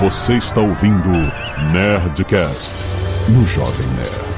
[0.00, 1.10] Você está ouvindo
[1.74, 2.74] Nerdcast
[3.28, 4.30] no Jovem Nerd.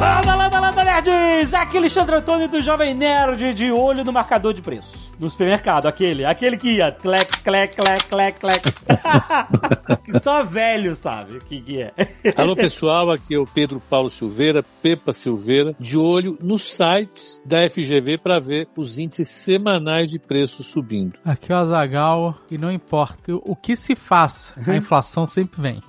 [0.00, 1.54] Landa, landa, landa, nerds!
[1.54, 5.05] Aqui é Alexandre Antônio do Jovem Nerd de olho no marcador de preços.
[5.18, 6.24] No supermercado, aquele.
[6.26, 8.62] Aquele que ia clec, clec, clec, clec, clec.
[10.04, 11.92] que só velho sabe o que, que é.
[12.36, 17.68] Alô pessoal, aqui é o Pedro Paulo Silveira, Pepa Silveira, de olho nos sites da
[17.68, 21.18] FGV para ver os índices semanais de preços subindo.
[21.24, 25.82] Aqui é o Azagal e não importa o que se faça, a inflação sempre vem.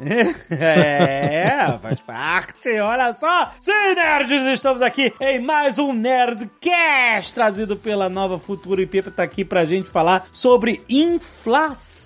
[0.50, 2.80] é, faz parte.
[2.80, 8.86] Olha só, sim, nerds, estamos aqui em mais um Nerdcast trazido pela Nova Futura e
[8.86, 11.97] Pepa tá aqui pra gente falar sobre inflação.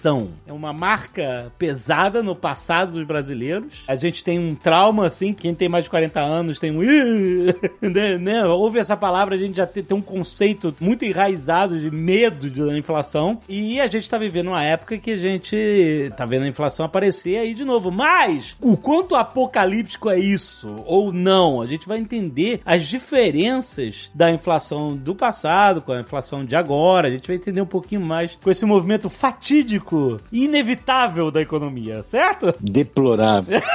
[0.47, 3.83] É uma marca pesada no passado dos brasileiros.
[3.87, 6.81] A gente tem um trauma, assim, quem tem mais de 40 anos tem um.
[7.81, 8.45] né, né?
[8.45, 12.77] Ouve essa palavra, a gente já tem, tem um conceito muito enraizado de medo da
[12.77, 13.39] inflação.
[13.47, 17.37] E a gente tá vivendo uma época que a gente tá vendo a inflação aparecer
[17.37, 17.91] aí de novo.
[17.91, 21.61] Mas o quanto apocalíptico é isso ou não?
[21.61, 27.07] A gente vai entender as diferenças da inflação do passado com a inflação de agora.
[27.07, 29.90] A gente vai entender um pouquinho mais com esse movimento fatídico
[30.31, 32.53] inevitável da economia, certo?
[32.59, 33.61] Deplorável.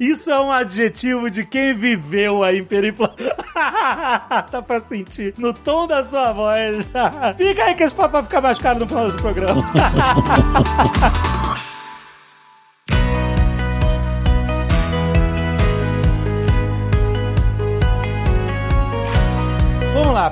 [0.00, 3.16] Isso é um adjetivo de quem viveu a hiperinflação.
[4.50, 6.86] Dá pra sentir no tom da sua voz.
[7.36, 9.62] Fica aí que esse papo vai ficar mais caro no final do programa.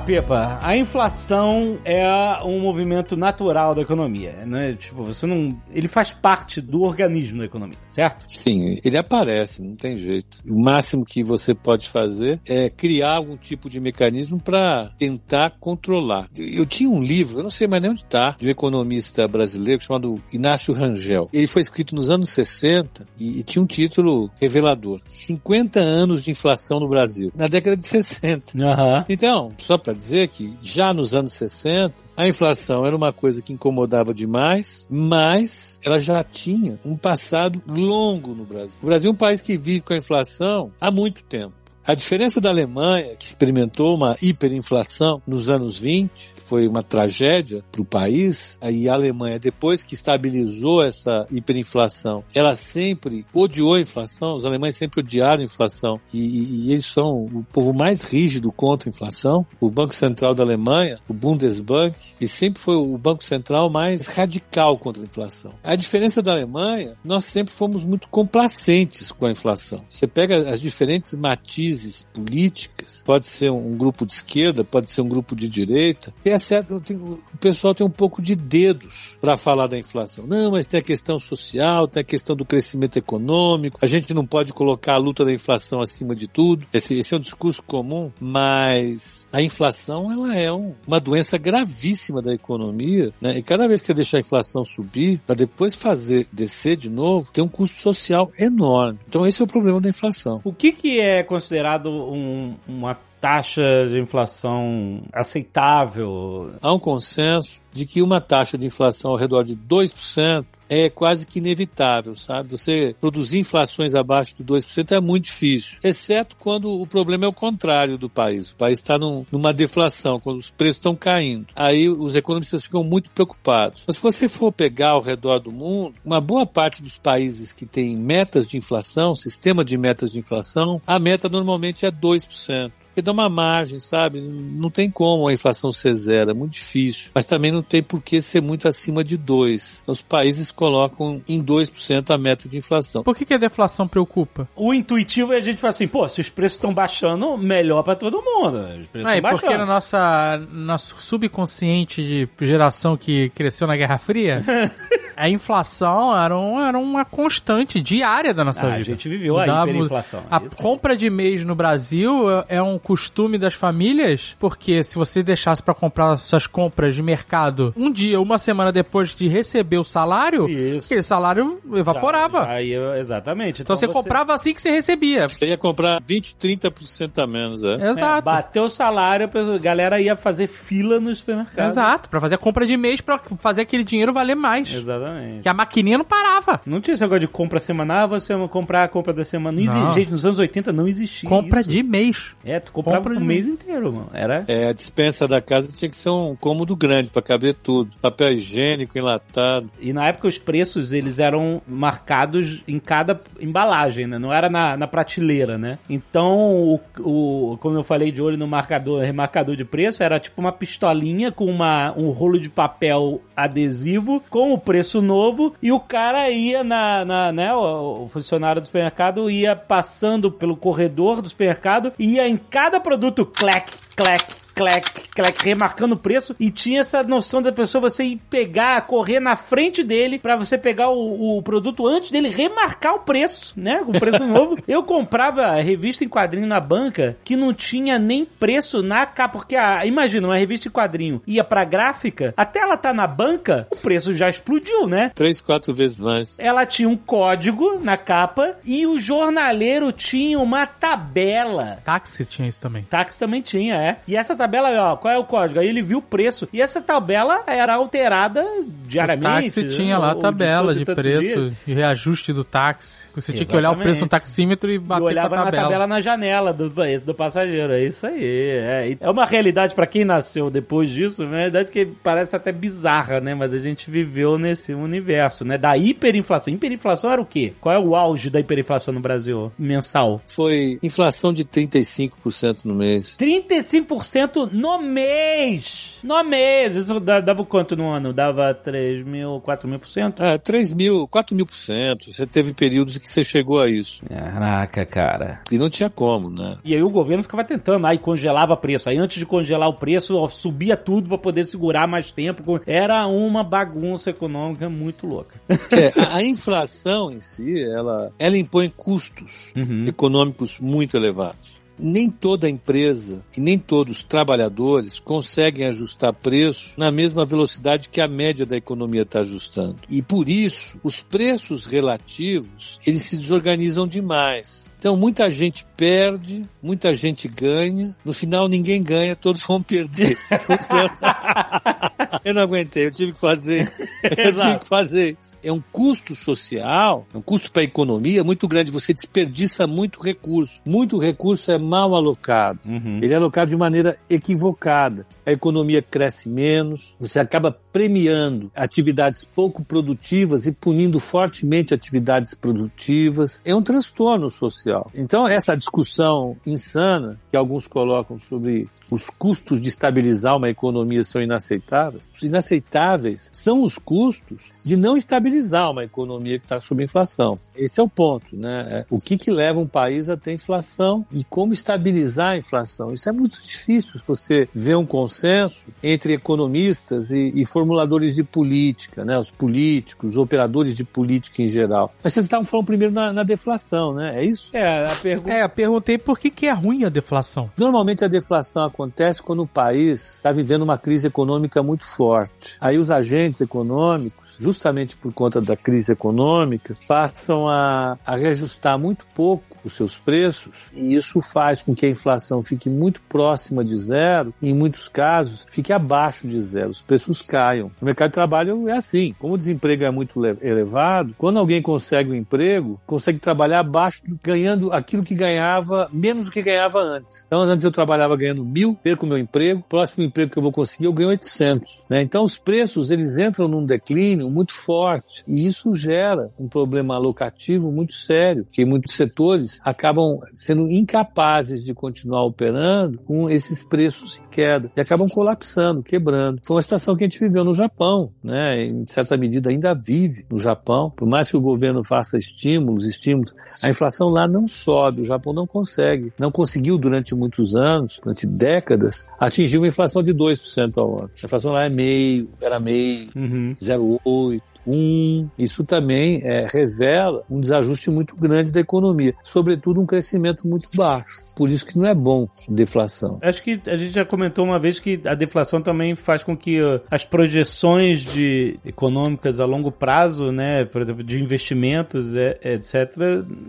[0.09, 0.57] Pepa.
[0.63, 2.03] A inflação é
[2.43, 4.73] um movimento natural da economia, né?
[4.73, 8.25] Tipo, você não, ele faz parte do organismo da economia, certo?
[8.27, 10.39] Sim, ele aparece, não tem jeito.
[10.49, 16.27] O máximo que você pode fazer é criar algum tipo de mecanismo para tentar controlar.
[16.35, 19.79] Eu tinha um livro, eu não sei mais nem onde está, de um economista brasileiro
[19.79, 21.29] chamado Inácio Rangel.
[21.31, 26.31] Ele foi escrito nos anos 60 e, e tinha um título revelador: 50 anos de
[26.31, 28.57] inflação no Brasil, na década de 60.
[28.59, 29.05] Aham.
[29.07, 33.51] Então, só para dizer que já nos anos 60, a inflação era uma coisa que
[33.51, 38.77] incomodava demais, mas ela já tinha um passado longo no Brasil.
[38.81, 41.53] O Brasil é um país que vive com a inflação há muito tempo.
[41.89, 47.63] A diferença da Alemanha, que experimentou uma hiperinflação nos anos 20, que foi uma tragédia
[47.71, 53.81] para o país, aí a Alemanha, depois que estabilizou essa hiperinflação, ela sempre odiou a
[53.81, 58.03] inflação, os alemães sempre odiaram a inflação, e, e, e eles são o povo mais
[58.03, 59.43] rígido contra a inflação.
[59.59, 64.77] O Banco Central da Alemanha, o Bundesbank, e sempre foi o Banco Central mais radical
[64.77, 65.55] contra a inflação.
[65.63, 69.83] A diferença da Alemanha, nós sempre fomos muito complacentes com a inflação.
[69.89, 71.78] Você pega as diferentes matizes
[72.13, 76.79] políticas, pode ser um grupo de esquerda, pode ser um grupo de direita, tem certo,
[76.79, 80.25] tem, o pessoal tem um pouco de dedos para falar da inflação.
[80.27, 84.25] Não, mas tem a questão social, tem a questão do crescimento econômico, a gente não
[84.25, 86.65] pode colocar a luta da inflação acima de tudo.
[86.73, 92.21] Esse, esse é um discurso comum, mas a inflação ela é um, uma doença gravíssima
[92.21, 93.37] da economia, né?
[93.37, 97.29] E cada vez que você deixa a inflação subir, para depois fazer descer de novo,
[97.31, 98.99] tem um custo social enorme.
[99.07, 100.41] Então esse é o problema da inflação.
[100.43, 101.58] O que, que é considerado
[101.89, 106.51] um, uma taxa de inflação aceitável?
[106.61, 111.25] Há um consenso de que uma taxa de inflação ao redor de 2% é quase
[111.25, 112.51] que inevitável, sabe?
[112.51, 117.33] Você produzir inflações abaixo de 2% é muito difícil, exceto quando o problema é o
[117.33, 118.51] contrário do país.
[118.51, 121.47] O país está num, numa deflação, quando os preços estão caindo.
[121.55, 123.83] Aí os economistas ficam muito preocupados.
[123.87, 127.65] Mas se você for pegar ao redor do mundo, uma boa parte dos países que
[127.65, 133.01] têm metas de inflação, sistema de metas de inflação, a meta normalmente é 2% porque
[133.01, 134.21] dá uma margem, sabe?
[134.21, 137.11] Não tem como a inflação ser zero, é muito difícil.
[137.13, 139.83] Mas também não tem por que ser muito acima de 2.
[139.87, 143.03] Os países colocam em 2% a meta de inflação.
[143.03, 144.47] Por que, que a deflação preocupa?
[144.55, 147.95] O intuitivo é a gente falar assim, pô, se os preços estão baixando, melhor para
[147.95, 148.57] todo mundo.
[148.79, 149.65] Os preços Aí, estão porque baixando.
[149.65, 154.43] no nossa, nosso subconsciente de geração que cresceu na Guerra Fria,
[155.19, 158.81] a inflação era, um, era uma constante diária da nossa Ah, vida.
[158.81, 160.23] a gente viveu a hiperinflação.
[160.31, 160.55] A Isso.
[160.55, 165.61] compra de mês no Brasil é- é um costume das famílias, porque se você deixasse
[165.61, 170.47] pra comprar suas compras de mercado um dia, uma semana depois de receber o salário,
[170.49, 170.85] Isso.
[170.85, 172.39] aquele salário evaporava.
[172.39, 173.61] Já- já ia- exatamente.
[173.61, 175.27] Então, você, comprava assim que você recebia.
[175.27, 177.73] Você ia comprar 20, 30% a menos, é?
[177.73, 178.23] É, Exato.
[178.23, 181.67] bateu o salário, a galera ia fazer fila no supermercado.
[181.67, 184.73] Exato, pra fazer a compra de mês pra fazer aquele dinheiro valer mais.
[184.73, 185.08] Exatamente.
[185.09, 185.43] Exatamente.
[185.43, 186.61] Que a maquininha não parava.
[186.65, 189.59] Não tinha esse negócio de compra semanal, você comprar a compra da semana.
[189.59, 189.81] Não, Não.
[189.81, 189.99] existe.
[189.99, 191.29] Gente, nos anos 80 não existia.
[191.29, 191.69] Compra isso.
[191.69, 192.35] de mês.
[192.43, 194.09] É, tu comprava compra o mês inteiro, mano.
[194.13, 194.45] Era.
[194.47, 197.91] É, a dispensa da casa tinha que ser um cômodo grande pra caber tudo.
[198.01, 199.69] Papel higiênico, enlatado.
[199.79, 204.17] E na época os preços eles eram marcados em cada embalagem, né?
[204.17, 205.77] Não era na, na prateleira, né?
[205.89, 210.39] Então, o, o, como eu falei de olho no marcador, remarcador de preço, era tipo
[210.39, 215.79] uma pistolinha com uma, um rolo de papel adesivo com o preço novo e o
[215.79, 217.53] cara ia na, na né?
[217.53, 223.25] O, funcionário do supermercado ia passando pelo corredor do supermercado e ia em cada produto,
[223.25, 228.21] clac, clac, clac, clac, remarcando o preço e tinha essa noção da pessoa você ir
[228.29, 232.99] pegar, correr na frente dele pra você pegar o, o produto antes dele remarcar o
[232.99, 233.81] preço, né?
[233.87, 234.55] O preço novo.
[234.67, 239.55] Eu comprava revista em quadrinho na banca que não tinha nem preço na capa, porque
[239.55, 243.77] a, imagina, uma revista em quadrinho ia pra gráfica, até ela tá na banca, o
[243.77, 245.11] preço já explodiu, né?
[245.15, 246.37] Três, quatro vezes mais.
[246.37, 252.59] Ela tinha um código na capa e o jornaleiro tinha uma tabela Táxi tinha isso
[252.59, 252.83] também.
[252.83, 253.97] Táxi também tinha, é.
[254.07, 255.59] E essa tabela, ó, qual é o código?
[255.59, 256.47] Aí ele viu o preço.
[256.51, 258.45] E essa tabela era alterada
[258.87, 259.53] diariamente.
[259.55, 261.53] táxi tinha lá a tabela de, tantos preço dias.
[261.67, 263.07] e reajuste do táxi.
[263.15, 264.09] Você tinha que olhar o preço no Exatamente.
[264.09, 265.63] taxímetro e E bater olhava com a na tabela.
[265.63, 266.71] tabela na janela do,
[267.05, 267.73] do passageiro.
[267.73, 268.19] É isso aí.
[268.23, 273.19] É, é uma realidade pra quem nasceu depois disso, uma realidade que parece até bizarra,
[273.19, 273.35] né?
[273.35, 275.57] Mas a gente viveu nesse universo, né?
[275.57, 276.53] Da hiperinflação.
[276.53, 277.53] Hiperinflação era o quê?
[277.59, 279.51] Qual é o auge da hiperinflação no Brasil?
[279.57, 280.21] Mensal.
[280.25, 283.17] Foi inflação de 35% no mês.
[283.19, 285.99] 35% no mês!
[286.03, 286.75] No mês!
[286.75, 288.13] Isso dava quanto no ano?
[288.13, 290.23] Dava 3 mil, 4 mil por cento?
[290.23, 292.11] É, 3 mil, 4 mil por cento.
[292.11, 294.03] Você teve períodos que você chegou a isso.
[294.07, 295.41] Caraca, cara.
[295.51, 296.57] E não tinha como, né?
[296.63, 298.89] E aí o governo ficava tentando, aí congelava preço.
[298.89, 302.59] Aí antes de congelar o preço, ó, subia tudo pra poder segurar mais tempo.
[302.65, 305.39] Era uma bagunça econômica muito louca.
[305.71, 309.85] É, a, a inflação em si, ela, ela impõe custos Uhum.
[309.87, 311.58] econômicos muito elevados.
[311.79, 318.01] Nem toda empresa e nem todos os trabalhadores conseguem ajustar preço na mesma velocidade que
[318.01, 319.77] a média da economia está ajustando.
[319.89, 324.75] E por isso, os preços relativos, eles se desorganizam demais.
[324.77, 327.95] Então, muita gente perde, muita gente ganha.
[328.03, 330.17] No final, ninguém ganha, todos vão perder.
[332.23, 333.81] eu não aguentei, eu tive que fazer isso.
[334.19, 335.37] Eu tive que fazer isso.
[335.43, 338.71] É um custo social, é um custo para a economia muito grande.
[338.71, 340.61] Você desperdiça muito recurso.
[340.65, 342.59] Muito recurso é mal alocado.
[342.65, 342.99] Uhum.
[343.01, 345.05] Ele é alocado de maneira equivocada.
[345.25, 353.41] A economia cresce menos, você acaba premiando atividades pouco produtivas e punindo fortemente atividades produtivas.
[353.45, 354.89] É um transtorno social.
[354.93, 361.21] Então, essa discussão insana que alguns colocam sobre os custos de estabilizar uma economia são
[361.21, 361.98] inaceitáveis.
[362.15, 367.35] Os inaceitáveis são os custos de não estabilizar uma economia que está sob inflação.
[367.55, 368.67] Esse é o ponto, né?
[368.69, 372.91] É, O que, que leva um país a ter inflação e como estabilizar a inflação?
[372.93, 378.23] Isso é muito difícil se você vê um consenso entre economistas e, e formuladores de
[378.23, 379.17] política, né?
[379.17, 381.93] Os políticos, os operadores de política em geral.
[382.03, 384.13] Mas vocês estavam falando primeiro na, na deflação, né?
[384.15, 384.55] É isso?
[384.55, 385.31] É, a pergunta.
[385.31, 387.49] É, eu perguntei por que, que é ruim a deflação.
[387.57, 392.57] Normalmente a deflação acontece quando o país está vivendo uma crise econômica muito forte.
[392.59, 399.05] Aí os agentes econômicos, justamente por conta da crise econômica, passam a, a reajustar muito
[399.13, 403.77] pouco os seus preços e isso faz com que a inflação fique muito próxima de
[403.77, 406.69] zero e, em muitos casos, fique abaixo de zero.
[406.69, 407.67] Os preços caiam.
[407.81, 409.13] No mercado de trabalho é assim.
[409.19, 414.01] Como o desemprego é muito le- elevado, quando alguém consegue um emprego, consegue trabalhar abaixo,
[414.07, 417.25] do- ganhando aquilo que ganhava, menos do que ganhava antes.
[417.27, 420.85] Então, antes eu trabalhava ganhando mil, perco meu emprego, próximo emprego que eu vou conseguir,
[420.85, 421.81] eu ganho 800.
[421.89, 422.01] Né?
[422.01, 427.71] Então, os preços, eles entram num declínio muito forte e isso gera um problema alocativo
[427.71, 434.29] muito sério, que muitos setores acabam sendo incapazes de continuar operando com esses preços em
[434.29, 436.41] queda e acabam colapsando, quebrando.
[436.43, 438.65] Foi uma situação que a gente viveu no Japão, né?
[438.65, 440.89] Em certa medida ainda vive no Japão.
[440.95, 443.33] Por mais que o governo faça estímulos, estímulos,
[443.63, 445.01] a inflação lá não sobe.
[445.01, 450.13] O Japão não consegue, não conseguiu durante muitos anos, durante décadas, atingir uma inflação de
[450.13, 451.11] 2% ao ano.
[451.21, 453.55] A inflação lá é meio, era meio, Uhum.
[453.61, 453.99] 0,8.
[454.19, 460.47] 8, um, isso também é, revela um desajuste muito grande da economia, sobretudo um crescimento
[460.47, 461.23] muito baixo.
[461.35, 463.17] Por isso que não é bom deflação.
[463.21, 466.61] Acho que a gente já comentou uma vez que a deflação também faz com que
[466.61, 472.95] uh, as projeções de econômicas a longo prazo, né, por exemplo, de investimentos, é, etc,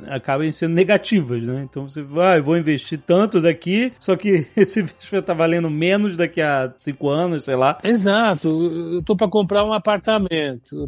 [0.06, 1.66] acabem sendo negativas, né?
[1.68, 6.16] Então você vai, ah, vou investir tanto daqui, só que esse investimento tá valendo menos
[6.16, 7.78] daqui a cinco anos, sei lá.
[7.84, 8.48] Exato.
[8.48, 10.76] Eu estou para comprar um apartamento.
[10.76, 10.84] Eu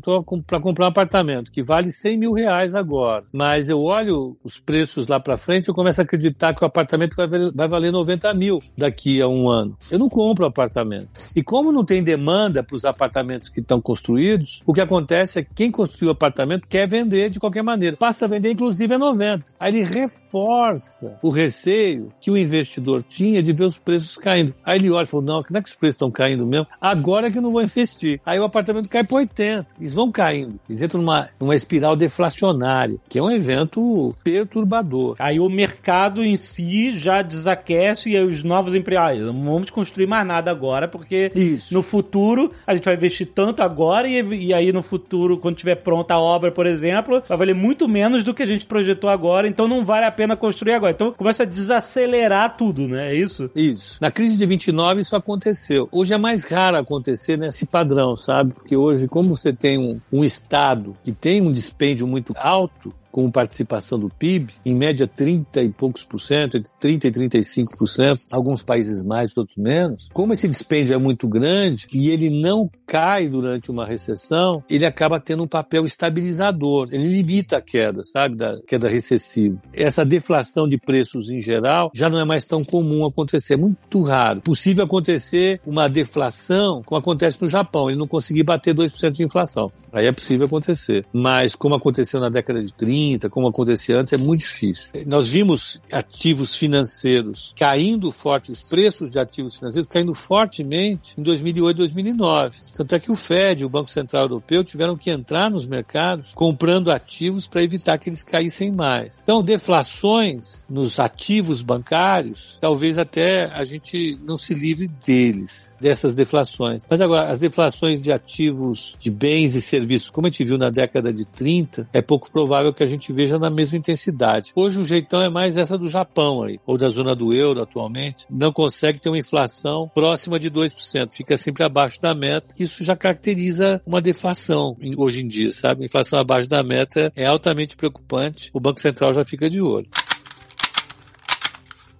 [0.47, 5.07] para comprar um apartamento que vale 100 mil reais agora, mas eu olho os preços
[5.07, 8.61] lá para frente, eu começo a acreditar que o apartamento vai, vai valer 90 mil
[8.77, 9.77] daqui a um ano.
[9.91, 11.09] Eu não compro apartamento.
[11.35, 15.43] E como não tem demanda para os apartamentos que estão construídos, o que acontece é
[15.43, 17.97] que quem construiu o apartamento quer vender de qualquer maneira.
[17.97, 19.45] Passa a vender, inclusive, a 90.
[19.59, 19.85] Aí ele
[20.33, 24.55] reforça o receio que o investidor tinha de ver os preços caindo.
[24.65, 26.67] Aí ele olha e fala, não, não é que os preços estão caindo mesmo?
[26.81, 28.21] Agora é que eu não vou investir.
[28.25, 29.67] Aí o apartamento cai para 80.
[29.79, 30.59] Eles vão caindo.
[30.69, 35.17] Eles entram numa, numa espiral deflacionária, que é um evento perturbador.
[35.19, 40.27] Aí o mercado em si já desaquece e os novos empresários não vamos construir mais
[40.27, 41.75] nada agora, porque Isso.
[41.75, 45.77] no futuro a gente vai investir tanto agora e, e aí no futuro, quando tiver
[45.77, 49.49] pronta a obra, por exemplo, vai valer muito menos do que a gente projetou agora,
[49.49, 50.93] então não vale a pena construir agora.
[50.93, 53.13] Então começa a desacelerar tudo, né?
[53.13, 53.51] É isso?
[53.55, 53.99] Isso.
[54.01, 55.89] Na crise de 29 isso aconteceu.
[55.93, 58.53] Hoje é mais raro acontecer nesse padrão, sabe?
[58.53, 63.31] Porque hoje, como você tem um, um Estado que tem um dispêndio muito alto, com
[63.31, 67.87] participação do PIB, em média 30 e poucos por cento, entre 30 e 35 por
[67.87, 70.09] cento, alguns países mais, outros menos.
[70.13, 75.21] Como esse dispêndio é muito grande e ele não cai durante uma recessão, ele acaba
[75.21, 76.89] tendo um papel estabilizador.
[76.91, 79.61] Ele limita a queda, sabe, da queda recessiva.
[79.75, 84.03] Essa deflação de preços em geral já não é mais tão comum acontecer, é muito
[84.03, 84.41] raro.
[84.41, 89.71] Possível acontecer uma deflação, como acontece no Japão, ele não conseguir bater 2% de inflação.
[89.93, 91.05] Aí é possível acontecer.
[91.13, 94.91] Mas como aconteceu na década de 30, 30, como acontecia antes, é muito difícil.
[95.07, 101.77] Nós vimos ativos financeiros caindo forte, os preços de ativos financeiros caindo fortemente em 2008
[101.77, 102.57] e 2009.
[102.77, 106.91] Tanto é que o Fed, o Banco Central Europeu, tiveram que entrar nos mercados comprando
[106.91, 109.21] ativos para evitar que eles caíssem mais.
[109.23, 116.85] Então, deflações nos ativos bancários, talvez até a gente não se livre deles, dessas deflações.
[116.89, 120.71] Mas agora, as deflações de ativos de bens e serviços, como a gente viu na
[120.71, 124.53] década de 30, é pouco provável que a gente veja na mesma intensidade.
[124.55, 128.27] Hoje o jeitão é mais essa do Japão aí, ou da zona do euro atualmente.
[128.31, 132.55] Não consegue ter uma inflação próxima de 2%, fica sempre abaixo da meta.
[132.59, 135.85] Isso já caracteriza uma deflação hoje em dia, sabe?
[135.85, 138.51] inflação abaixo da meta é altamente preocupante.
[138.53, 139.89] O Banco Central já fica de olho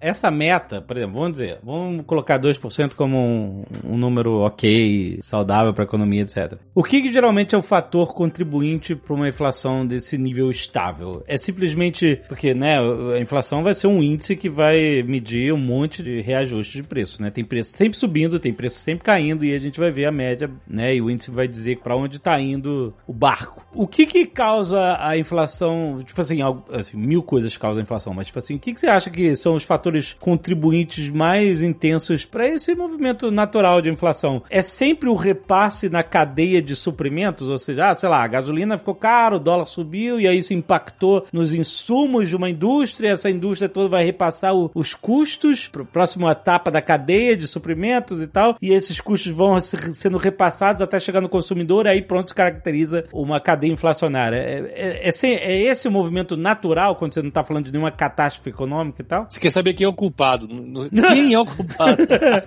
[0.03, 5.73] essa meta, por exemplo, vamos dizer, vamos colocar 2% como um, um, número ok, saudável
[5.73, 6.57] para a economia, etc.
[6.75, 11.23] O que, que, geralmente é o fator contribuinte para uma inflação desse nível estável?
[11.25, 12.77] É simplesmente porque, né,
[13.15, 17.21] a inflação vai ser um índice que vai medir um monte de reajuste de preço,
[17.21, 17.31] né?
[17.31, 20.51] Tem preço sempre subindo, tem preço sempre caindo e a gente vai ver a média,
[20.67, 20.93] né?
[20.93, 23.65] E o índice vai dizer para onde está indo o barco.
[23.73, 26.03] O que que causa a inflação?
[26.03, 26.39] Tipo assim,
[26.71, 29.33] assim, mil coisas causam a inflação, mas tipo assim, o que, que você acha que
[29.35, 34.41] são os fatores fatores contribuintes mais intensos para esse movimento natural de inflação?
[34.49, 38.77] É sempre o repasse na cadeia de suprimentos, ou seja, ah, sei lá, a gasolina
[38.77, 43.29] ficou caro, o dólar subiu e aí isso impactou nos insumos de uma indústria, essa
[43.29, 48.21] indústria toda vai repassar o, os custos para a próxima etapa da cadeia de suprimentos
[48.21, 52.29] e tal, e esses custos vão sendo repassados até chegar no consumidor, e aí pronto
[52.29, 54.37] se caracteriza uma cadeia inflacionária.
[54.37, 57.91] É, é, é, é esse o movimento natural quando você não está falando de nenhuma
[57.91, 59.27] catástrofe econômica e tal?
[59.29, 60.47] Você quer saber quem é o culpado?
[60.47, 61.97] Quem é o culpado?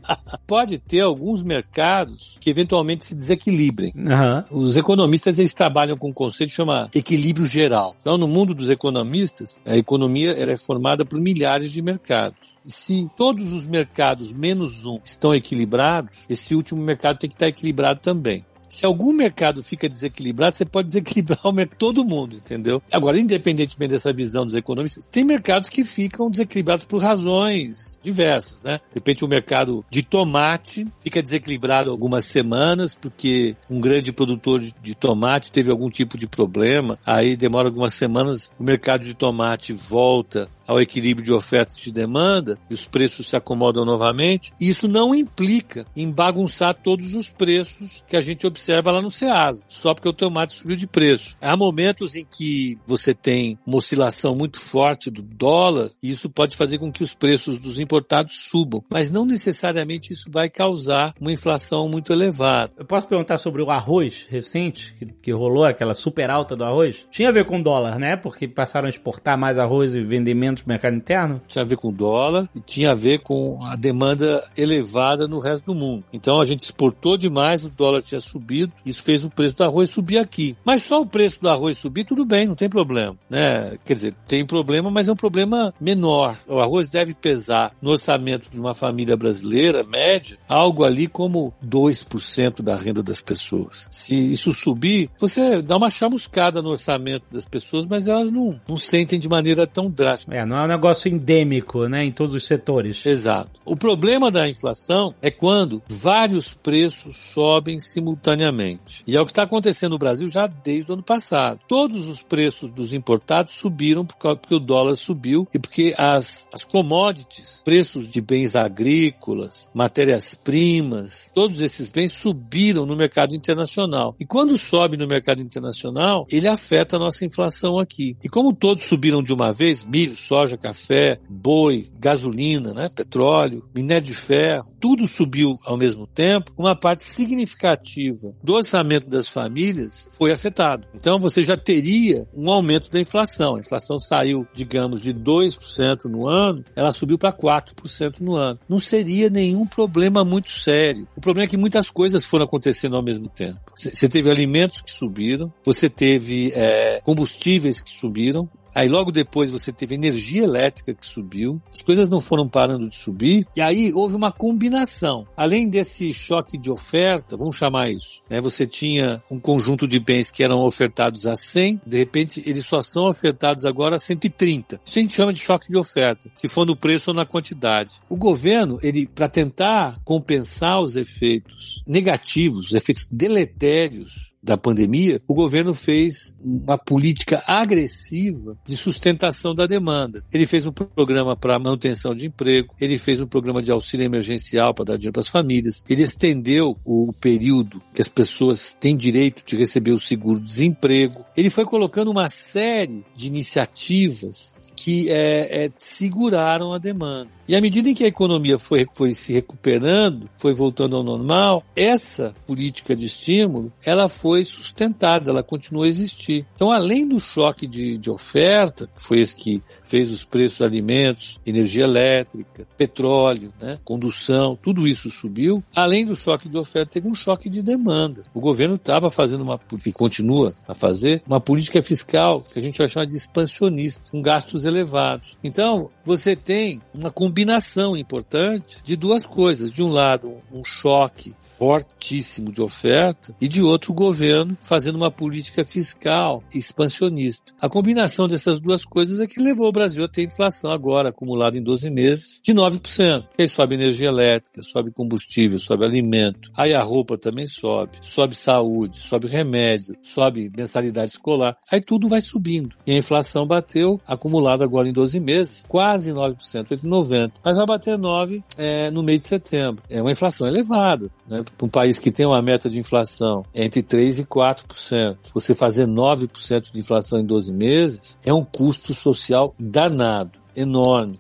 [0.46, 3.92] Pode ter alguns mercados que eventualmente se desequilibrem.
[3.94, 4.62] Uhum.
[4.62, 7.94] Os economistas eles trabalham com um conceito que chama equilíbrio geral.
[8.00, 12.56] Então, no mundo dos economistas, a economia é formada por milhares de mercados.
[12.64, 18.00] Se todos os mercados menos um estão equilibrados, esse último mercado tem que estar equilibrado
[18.00, 18.44] também.
[18.76, 21.40] Se algum mercado fica desequilibrado, você pode desequilibrar
[21.78, 22.82] todo mundo, entendeu?
[22.92, 28.78] Agora, independentemente dessa visão dos economistas, tem mercados que ficam desequilibrados por razões diversas, né?
[28.90, 34.94] De repente, o mercado de tomate fica desequilibrado algumas semanas porque um grande produtor de
[34.94, 40.50] tomate teve algum tipo de problema, aí demora algumas semanas, o mercado de tomate volta
[40.66, 45.14] ao equilíbrio de oferta e de demanda e os preços se acomodam novamente, isso não
[45.14, 50.08] implica em bagunçar todos os preços que a gente observa lá no Ceasa, só porque
[50.08, 51.36] o tomate subiu de preço.
[51.40, 56.56] Há momentos em que você tem uma oscilação muito forte do dólar e isso pode
[56.56, 61.32] fazer com que os preços dos importados subam, mas não necessariamente isso vai causar uma
[61.32, 62.72] inflação muito elevada.
[62.76, 67.06] Eu posso perguntar sobre o arroz recente, que, que rolou aquela super alta do arroz?
[67.10, 68.16] Tinha a ver com dólar, né?
[68.16, 71.40] Porque passaram a exportar mais arroz e vender menos do mercado interno?
[71.48, 75.38] Tinha a ver com o dólar e tinha a ver com a demanda elevada no
[75.38, 76.04] resto do mundo.
[76.12, 79.90] Então a gente exportou demais, o dólar tinha subido, isso fez o preço do arroz
[79.90, 80.56] subir aqui.
[80.64, 83.16] Mas só o preço do arroz subir, tudo bem, não tem problema.
[83.28, 83.78] Né?
[83.84, 86.38] Quer dizer, tem problema, mas é um problema menor.
[86.46, 92.62] O arroz deve pesar no orçamento de uma família brasileira, média, algo ali como 2%
[92.62, 93.86] da renda das pessoas.
[93.90, 98.76] Se isso subir, você dá uma chamuscada no orçamento das pessoas, mas elas não, não
[98.76, 100.34] sentem de maneira tão drástica.
[100.34, 103.04] É, não é um negócio endêmico, né, em todos os setores.
[103.04, 103.50] Exato.
[103.64, 109.02] O problema da inflação é quando vários preços sobem simultaneamente.
[109.06, 111.60] E é o que está acontecendo no Brasil já desde o ano passado.
[111.66, 117.62] Todos os preços dos importados subiram porque o dólar subiu e porque as, as commodities,
[117.64, 124.14] preços de bens agrícolas, matérias-primas, todos esses bens subiram no mercado internacional.
[124.20, 128.16] E quando sobe no mercado internacional, ele afeta a nossa inflação aqui.
[128.22, 134.06] E como todos subiram de uma vez, milho, soja, café, boi, gasolina, né, petróleo, minério
[134.06, 140.32] de ferro, tudo subiu ao mesmo tempo, uma parte significativa do orçamento das famílias foi
[140.32, 140.86] afetado.
[140.94, 143.56] Então você já teria um aumento da inflação.
[143.56, 148.58] A inflação saiu, digamos, de 2% no ano, ela subiu para 4% no ano.
[148.68, 151.08] Não seria nenhum problema muito sério.
[151.16, 153.60] O problema é que muitas coisas foram acontecendo ao mesmo tempo.
[153.74, 159.72] Você teve alimentos que subiram, você teve é, combustíveis que subiram, Aí logo depois você
[159.72, 164.14] teve energia elétrica que subiu, as coisas não foram parando de subir, e aí houve
[164.14, 165.26] uma combinação.
[165.34, 168.38] Além desse choque de oferta, vamos chamar isso, né?
[168.38, 172.82] Você tinha um conjunto de bens que eram ofertados a 100, de repente eles só
[172.82, 174.78] são ofertados agora a 130.
[174.84, 177.94] Isso a gente chama de choque de oferta, se for no preço ou na quantidade.
[178.10, 185.34] O governo, ele para tentar compensar os efeitos negativos, os efeitos deletérios da pandemia, o
[185.34, 190.22] governo fez uma política agressiva de sustentação da demanda.
[190.32, 194.72] Ele fez um programa para manutenção de emprego, ele fez um programa de auxílio emergencial
[194.72, 199.42] para dar dinheiro para as famílias, ele estendeu o período que as pessoas têm direito
[199.44, 201.24] de receber o seguro-desemprego.
[201.36, 207.28] Ele foi colocando uma série de iniciativas que é, é, seguraram a demanda.
[207.48, 211.64] E à medida em que a economia foi, foi se recuperando, foi voltando ao normal,
[211.74, 216.46] essa política de estímulo, ela foi sustentada, ela continuou a existir.
[216.54, 220.64] Então, além do choque de, de oferta, que foi esse que fez os preços de
[220.64, 227.08] alimentos, energia elétrica, petróleo, né, condução, tudo isso subiu, além do choque de oferta, teve
[227.08, 228.22] um choque de demanda.
[228.34, 232.78] O governo estava fazendo uma, e continua a fazer, uma política fiscal que a gente
[232.78, 235.36] vai chamar de expansionista, com gastos elevados.
[235.42, 239.72] Então, você tem uma combinação importante de duas coisas.
[239.72, 245.64] De um lado, um choque fortíssimo de oferta e de outro governo fazendo uma política
[245.64, 247.52] fiscal expansionista.
[247.60, 251.56] A combinação dessas duas coisas é que levou o Brasil a ter inflação agora acumulada
[251.56, 253.24] em 12 meses de 9%.
[253.38, 258.98] Aí sobe energia elétrica, sobe combustível, sobe alimento, aí a roupa também sobe, sobe saúde,
[258.98, 262.74] sobe remédio, sobe mensalidade escolar, aí tudo vai subindo.
[262.86, 267.32] E a inflação bateu acumulada agora em 12 meses quase 9%, 8,90.
[267.44, 269.82] Mas vai bater 9 é, no mês de setembro.
[269.88, 271.44] É uma inflação elevada, né?
[271.56, 275.86] Para um país que tem uma meta de inflação entre 3% e 4%, você fazer
[275.86, 281.18] 9% de inflação em 12 meses é um custo social danado, enorme.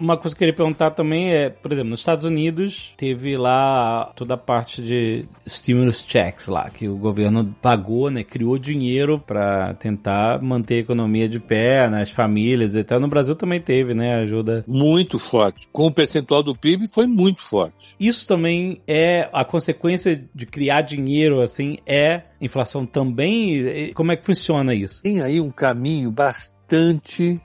[0.00, 4.12] Uma coisa que eu queria perguntar também é, por exemplo, nos Estados Unidos teve lá
[4.16, 9.74] toda a parte de stimulus checks lá, que o governo pagou, né, criou dinheiro para
[9.74, 12.98] tentar manter a economia de pé, nas né, famílias e tal.
[12.98, 14.64] No Brasil também teve, né, ajuda.
[14.66, 15.68] Muito forte.
[15.70, 17.94] Com o percentual do PIB foi muito forte.
[17.98, 23.92] Isso também é a consequência de criar dinheiro, assim, é inflação também?
[23.94, 25.02] Como é que funciona isso?
[25.02, 26.59] Tem aí um caminho bastante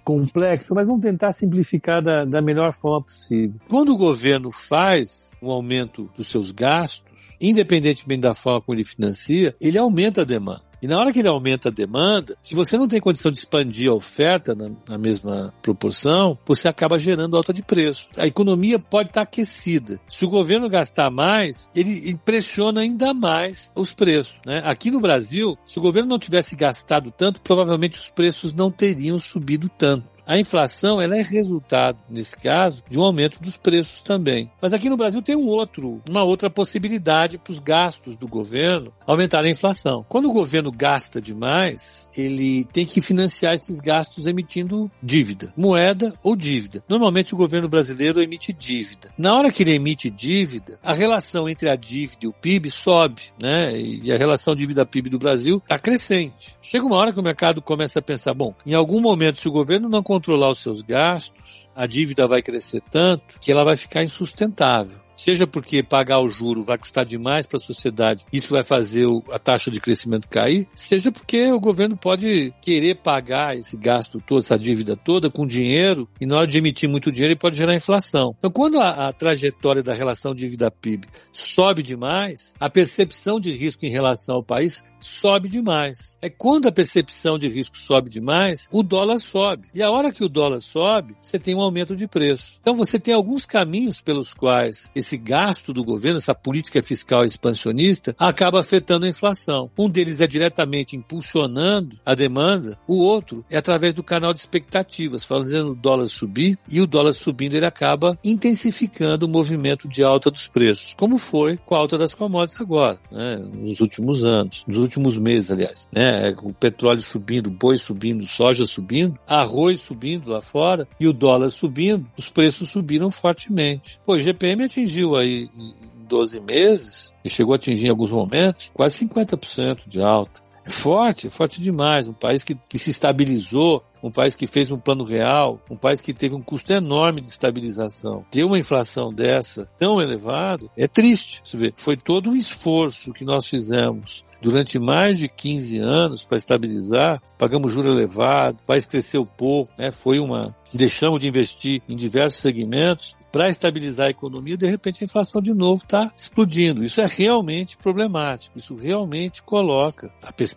[0.03, 3.59] complexo, mas vamos tentar simplificar da, da melhor forma possível.
[3.69, 9.55] Quando o governo faz um aumento dos seus gastos, independentemente da forma como ele financia,
[9.59, 10.63] ele aumenta a demanda.
[10.85, 13.89] E na hora que ele aumenta a demanda, se você não tem condição de expandir
[13.89, 18.07] a oferta na, na mesma proporção, você acaba gerando alta de preço.
[18.15, 19.99] A economia pode estar aquecida.
[20.07, 24.39] Se o governo gastar mais, ele, pressiona ainda mais os preços.
[24.45, 24.61] Né?
[24.63, 29.17] Aqui no Brasil, se o governo não tivesse gastado tanto, provavelmente os preços não teriam
[29.17, 30.14] subido tanto.
[30.25, 34.49] A inflação ela é resultado, nesse caso, de um aumento dos preços também.
[34.61, 38.91] Mas aqui no Brasil tem um outro, uma outra possibilidade para os gastos do governo
[39.05, 40.05] aumentar a inflação.
[40.09, 46.35] Quando o governo gasta demais, ele tem que financiar esses gastos emitindo dívida, moeda ou
[46.35, 46.83] dívida.
[46.89, 49.11] Normalmente o governo brasileiro emite dívida.
[49.17, 53.21] Na hora que ele emite dívida, a relação entre a dívida e o PIB sobe,
[53.41, 53.77] né?
[53.79, 56.57] E a relação dívida-PIB do Brasil está crescente.
[56.61, 59.51] Chega uma hora que o mercado começa a pensar, bom, em algum momento se o
[59.51, 64.01] governo não controlar os seus gastos, a dívida vai crescer tanto que ela vai ficar
[64.01, 69.05] insustentável seja porque pagar o juro vai custar demais para a sociedade, isso vai fazer
[69.31, 74.39] a taxa de crescimento cair, seja porque o governo pode querer pagar esse gasto todo,
[74.39, 77.75] essa dívida toda com dinheiro, e na hora de emitir muito dinheiro ele pode gerar
[77.75, 78.35] inflação.
[78.37, 83.91] Então, quando a, a trajetória da relação dívida-PIB sobe demais, a percepção de risco em
[83.91, 86.17] relação ao país sobe demais.
[86.21, 89.67] É quando a percepção de risco sobe demais, o dólar sobe.
[89.73, 92.57] E a hora que o dólar sobe, você tem um aumento de preço.
[92.59, 98.15] Então você tem alguns caminhos pelos quais esse gasto do governo, essa política fiscal expansionista,
[98.17, 99.69] acaba afetando a inflação.
[99.77, 105.23] Um deles é diretamente impulsionando a demanda, o outro é através do canal de expectativas,
[105.23, 110.31] fazendo o dólar subir, e o dólar subindo ele acaba intensificando o movimento de alta
[110.31, 114.77] dos preços, como foi com a alta das commodities agora, né, nos últimos anos, nos
[114.77, 115.87] últimos meses, aliás.
[115.91, 121.49] Né, o petróleo subindo, boi subindo, soja subindo, arroz subindo lá fora e o dólar
[121.49, 123.99] subindo, os preços subiram fortemente.
[124.05, 125.73] Pô, GPM atingiu atingiu aí em
[126.07, 130.41] 12 meses, e chegou a atingir em alguns momentos, quase 50% de alta.
[130.67, 132.07] Forte, forte demais.
[132.07, 135.99] Um país que, que se estabilizou um país que fez um plano real, um país
[135.99, 141.41] que teve um custo enorme de estabilização, ter uma inflação dessa tão elevada, é triste.
[141.43, 146.37] Você vê, foi todo um esforço que nós fizemos durante mais de 15 anos para
[146.37, 149.89] estabilizar, pagamos juro elevado, o país cresceu pouco, né?
[149.89, 155.05] foi uma deixamos de investir em diversos segmentos para estabilizar a economia, de repente a
[155.05, 156.83] inflação de novo está explodindo.
[156.83, 158.57] Isso é realmente problemático.
[158.57, 160.54] Isso realmente coloca a perspectiva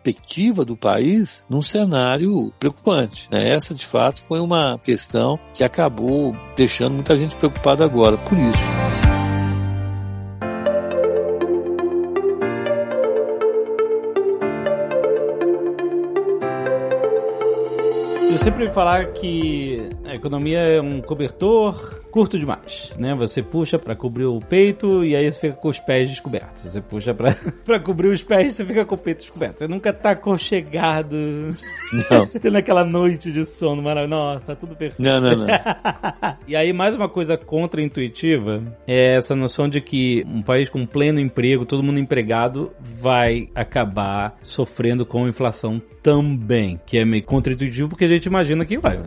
[0.64, 3.28] do país num cenário preocupante.
[3.30, 3.50] Né?
[3.50, 8.78] Essa, de fato, foi uma questão que acabou deixando muita gente preocupada agora por isso.
[18.30, 23.14] Eu sempre falar que a economia é um cobertor curto demais, né?
[23.14, 26.64] Você puxa para cobrir o peito e aí você fica com os pés descobertos.
[26.64, 29.58] Você puxa para para cobrir os pés, você fica com o peito descoberto.
[29.58, 31.16] Você nunca tá aconchegado.
[32.10, 32.26] Não.
[32.40, 34.08] Tendo aquela noite de sono maravilhosa.
[34.08, 35.06] Nossa, tá tudo perfeito.
[35.06, 35.46] Não, não, não.
[36.46, 41.20] e aí mais uma coisa contra-intuitiva é essa noção de que um país com pleno
[41.20, 48.04] emprego, todo mundo empregado, vai acabar sofrendo com inflação também, que é meio contra-intuitivo porque
[48.04, 48.98] a gente imagina que vai,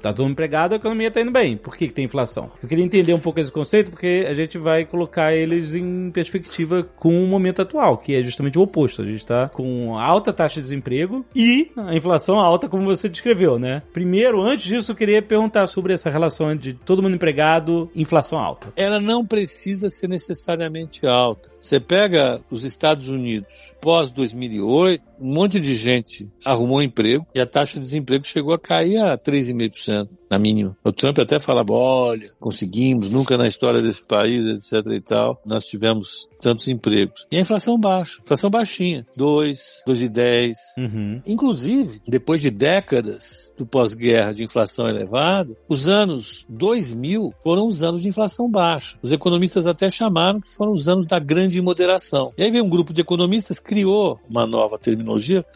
[0.00, 1.56] tá todo mundo empregado, a economia tá indo bem.
[1.56, 2.37] Por que, que tem inflação?
[2.38, 2.50] Inflação.
[2.62, 6.82] Eu queria entender um pouco esse conceito porque a gente vai colocar eles em perspectiva
[6.96, 9.02] com o momento atual, que é justamente o oposto.
[9.02, 13.58] A gente está com alta taxa de desemprego e a inflação alta, como você descreveu,
[13.58, 13.82] né?
[13.92, 18.72] Primeiro, antes disso, eu queria perguntar sobre essa relação de todo mundo empregado, inflação alta.
[18.76, 21.50] Ela não precisa ser necessariamente alta.
[21.60, 23.48] Você pega os Estados Unidos
[23.80, 28.58] pós 2008, um monte de gente arrumou emprego e a taxa de desemprego chegou a
[28.58, 30.76] cair a 3,5% na mínima.
[30.84, 35.64] O Trump até falava, olha, conseguimos, nunca na história desse país, etc e tal, nós
[35.64, 37.26] tivemos tantos empregos.
[37.30, 40.52] E a inflação baixa, inflação baixinha, 2, 2,10.
[40.76, 41.22] Uhum.
[41.26, 48.02] Inclusive, depois de décadas do pós-guerra de inflação elevada, os anos 2000 foram os anos
[48.02, 48.98] de inflação baixa.
[49.02, 52.26] Os economistas até chamaram que foram os anos da grande moderação.
[52.36, 55.07] E aí veio um grupo de economistas criou uma nova terminologia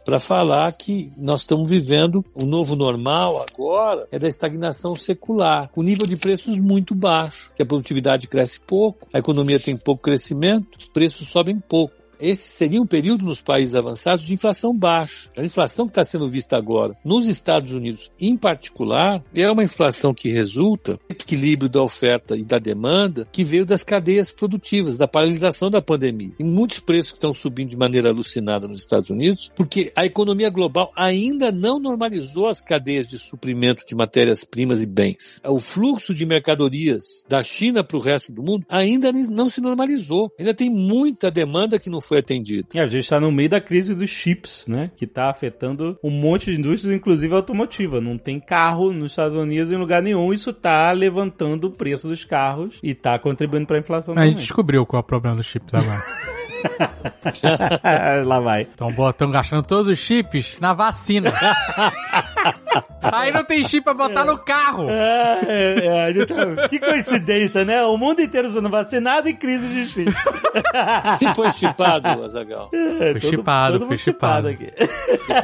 [0.05, 5.83] para falar que nós estamos vivendo o novo normal agora é da estagnação secular, com
[5.83, 10.77] nível de preços muito baixo, que a produtividade cresce pouco, a economia tem pouco crescimento,
[10.79, 15.29] os preços sobem pouco esse seria um período nos países avançados de inflação baixa.
[15.37, 20.15] A inflação que está sendo vista agora nos Estados Unidos, em particular, é uma inflação
[20.15, 25.09] que resulta do equilíbrio da oferta e da demanda que veio das cadeias produtivas, da
[25.09, 26.33] paralisação da pandemia.
[26.39, 30.49] E muitos preços que estão subindo de maneira alucinada nos Estados Unidos, porque a economia
[30.49, 35.41] global ainda não normalizou as cadeias de suprimento de matérias-primas e bens.
[35.45, 40.31] O fluxo de mercadorias da China para o resto do mundo ainda não se normalizou.
[40.39, 42.69] Ainda tem muita demanda que não foi foi atendido.
[42.75, 44.91] E a gente está no meio da crise dos chips, né?
[44.95, 48.03] Que está afetando um monte de indústrias, inclusive automotiva.
[48.03, 50.31] Não tem carro nos Estados Unidos em lugar nenhum.
[50.31, 54.15] Isso está levantando o preço dos carros e está contribuindo para a inflação.
[54.15, 56.03] A gente descobriu qual é o problema dos chips agora.
[58.27, 58.63] Lá vai.
[58.63, 61.33] Estão gastando todos os chips na vacina.
[63.01, 64.89] Aí não tem chip pra botar no carro.
[64.89, 67.83] É, é, é, gente- que coincidência, né?
[67.85, 70.13] O mundo inteiro sendo vacinado e crise de chip.
[71.19, 72.71] Se foi chipado, Azagal.
[72.73, 74.49] É, Fui chipado, fui chipado.
[74.49, 74.71] aqui.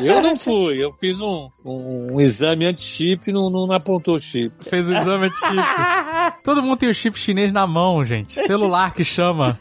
[0.01, 0.83] Eu não fui.
[0.83, 4.53] Eu fiz um, um, um exame anti-chip e não, não apontou o chip.
[4.69, 6.43] Fez o exame de chip.
[6.45, 8.35] Todo mundo tem o chip chinês na mão, gente.
[8.35, 9.59] Celular que chama.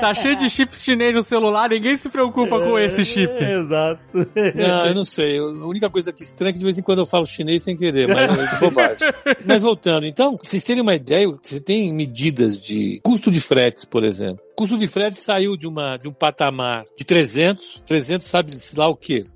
[0.00, 3.32] Tá cheio de chips chinês no celular, ninguém se preocupa com esse chip.
[3.42, 4.00] Exato.
[4.12, 5.38] Não, eu não sei.
[5.38, 7.76] A única coisa que estranha é que de vez em quando eu falo chinês sem
[7.76, 9.08] querer, mas é bobagem.
[9.44, 14.02] Mas voltando, então, vocês terem uma ideia, você tem medidas de custo de fretes, por
[14.04, 14.42] exemplo.
[14.52, 18.88] O custo de frete saiu de, uma, de um patamar de 300, 300 sabe lá
[18.88, 19.26] o quê?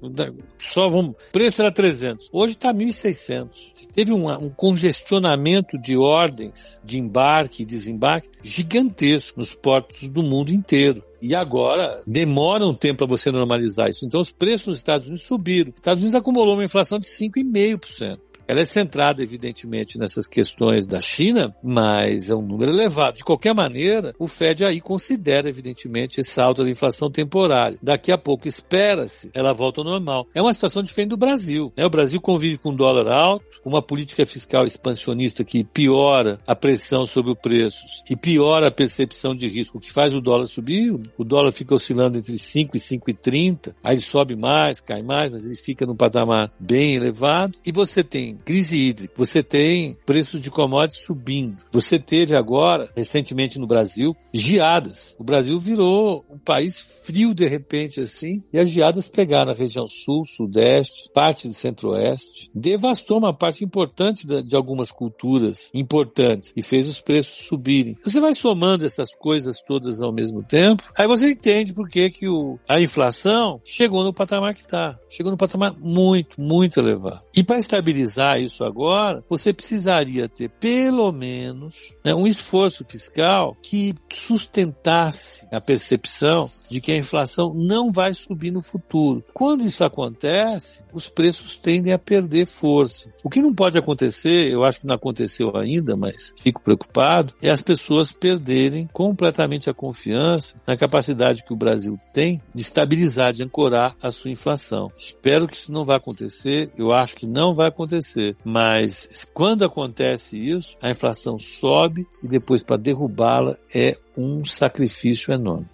[0.59, 2.29] Só vamos, preço era 300.
[2.33, 3.49] Hoje está 1.600.
[3.93, 11.03] Teve um congestionamento de ordens de embarque e desembarque gigantesco nos portos do mundo inteiro.
[11.21, 14.07] E agora demora um tempo para você normalizar isso.
[14.07, 15.71] Então os preços nos Estados Unidos subiram.
[15.71, 18.19] Os Estados Unidos acumulou uma inflação de 5,5%.
[18.49, 23.17] Ela é centrada, evidentemente, nessas questões da China, mas é um número elevado.
[23.17, 27.79] De qualquer maneira, o Fed aí considera, evidentemente, essa alta da inflação temporária.
[27.83, 30.27] Daqui a pouco, espera-se, ela volta ao normal.
[30.35, 31.71] É uma situação diferente do Brasil.
[31.77, 31.85] né?
[31.85, 37.05] O Brasil convive com um dólar alto, uma política fiscal expansionista que piora a pressão
[37.05, 40.95] sobre os preços e piora a percepção de risco, que faz o dólar subir.
[41.19, 45.57] O dólar fica oscilando entre 5 e 5,30, aí sobe mais, cai mais, mas ele
[45.57, 47.53] fica num patamar bem elevado.
[47.67, 51.57] E você tem crise hídrica, você tem preços de commodities subindo.
[51.73, 55.15] Você teve agora, recentemente no Brasil, geadas.
[55.19, 59.87] O Brasil virou um país frio de repente assim, e as geadas pegaram a região
[59.87, 66.89] sul, sudeste, parte do centro-oeste, devastou uma parte importante de algumas culturas importantes e fez
[66.89, 67.97] os preços subirem.
[68.05, 72.29] Você vai somando essas coisas todas ao mesmo tempo, aí você entende por que, que
[72.29, 74.99] o, a inflação chegou no patamar que está.
[75.09, 77.23] Chegou no patamar muito, muito elevado.
[77.35, 83.95] E para estabilizar isso agora, você precisaria ter pelo menos né, um esforço fiscal que
[84.13, 89.25] sustentasse a percepção de que a inflação não vai subir no futuro.
[89.33, 93.11] Quando isso acontece, os preços tendem a perder força.
[93.25, 97.51] O que não pode acontecer, eu acho que não aconteceu ainda, mas fico preocupado, é
[97.51, 103.43] as pessoas perderem completamente a confiança na capacidade que o Brasil tem de estabilizar, de
[103.43, 104.89] ancorar a sua inflação.
[104.97, 110.39] Espero que isso não vai acontecer, eu acho que não vai acontecer, mas quando acontece
[110.39, 115.69] isso, a inflação sobe e depois para derrubá-la é um sacrifício enorme.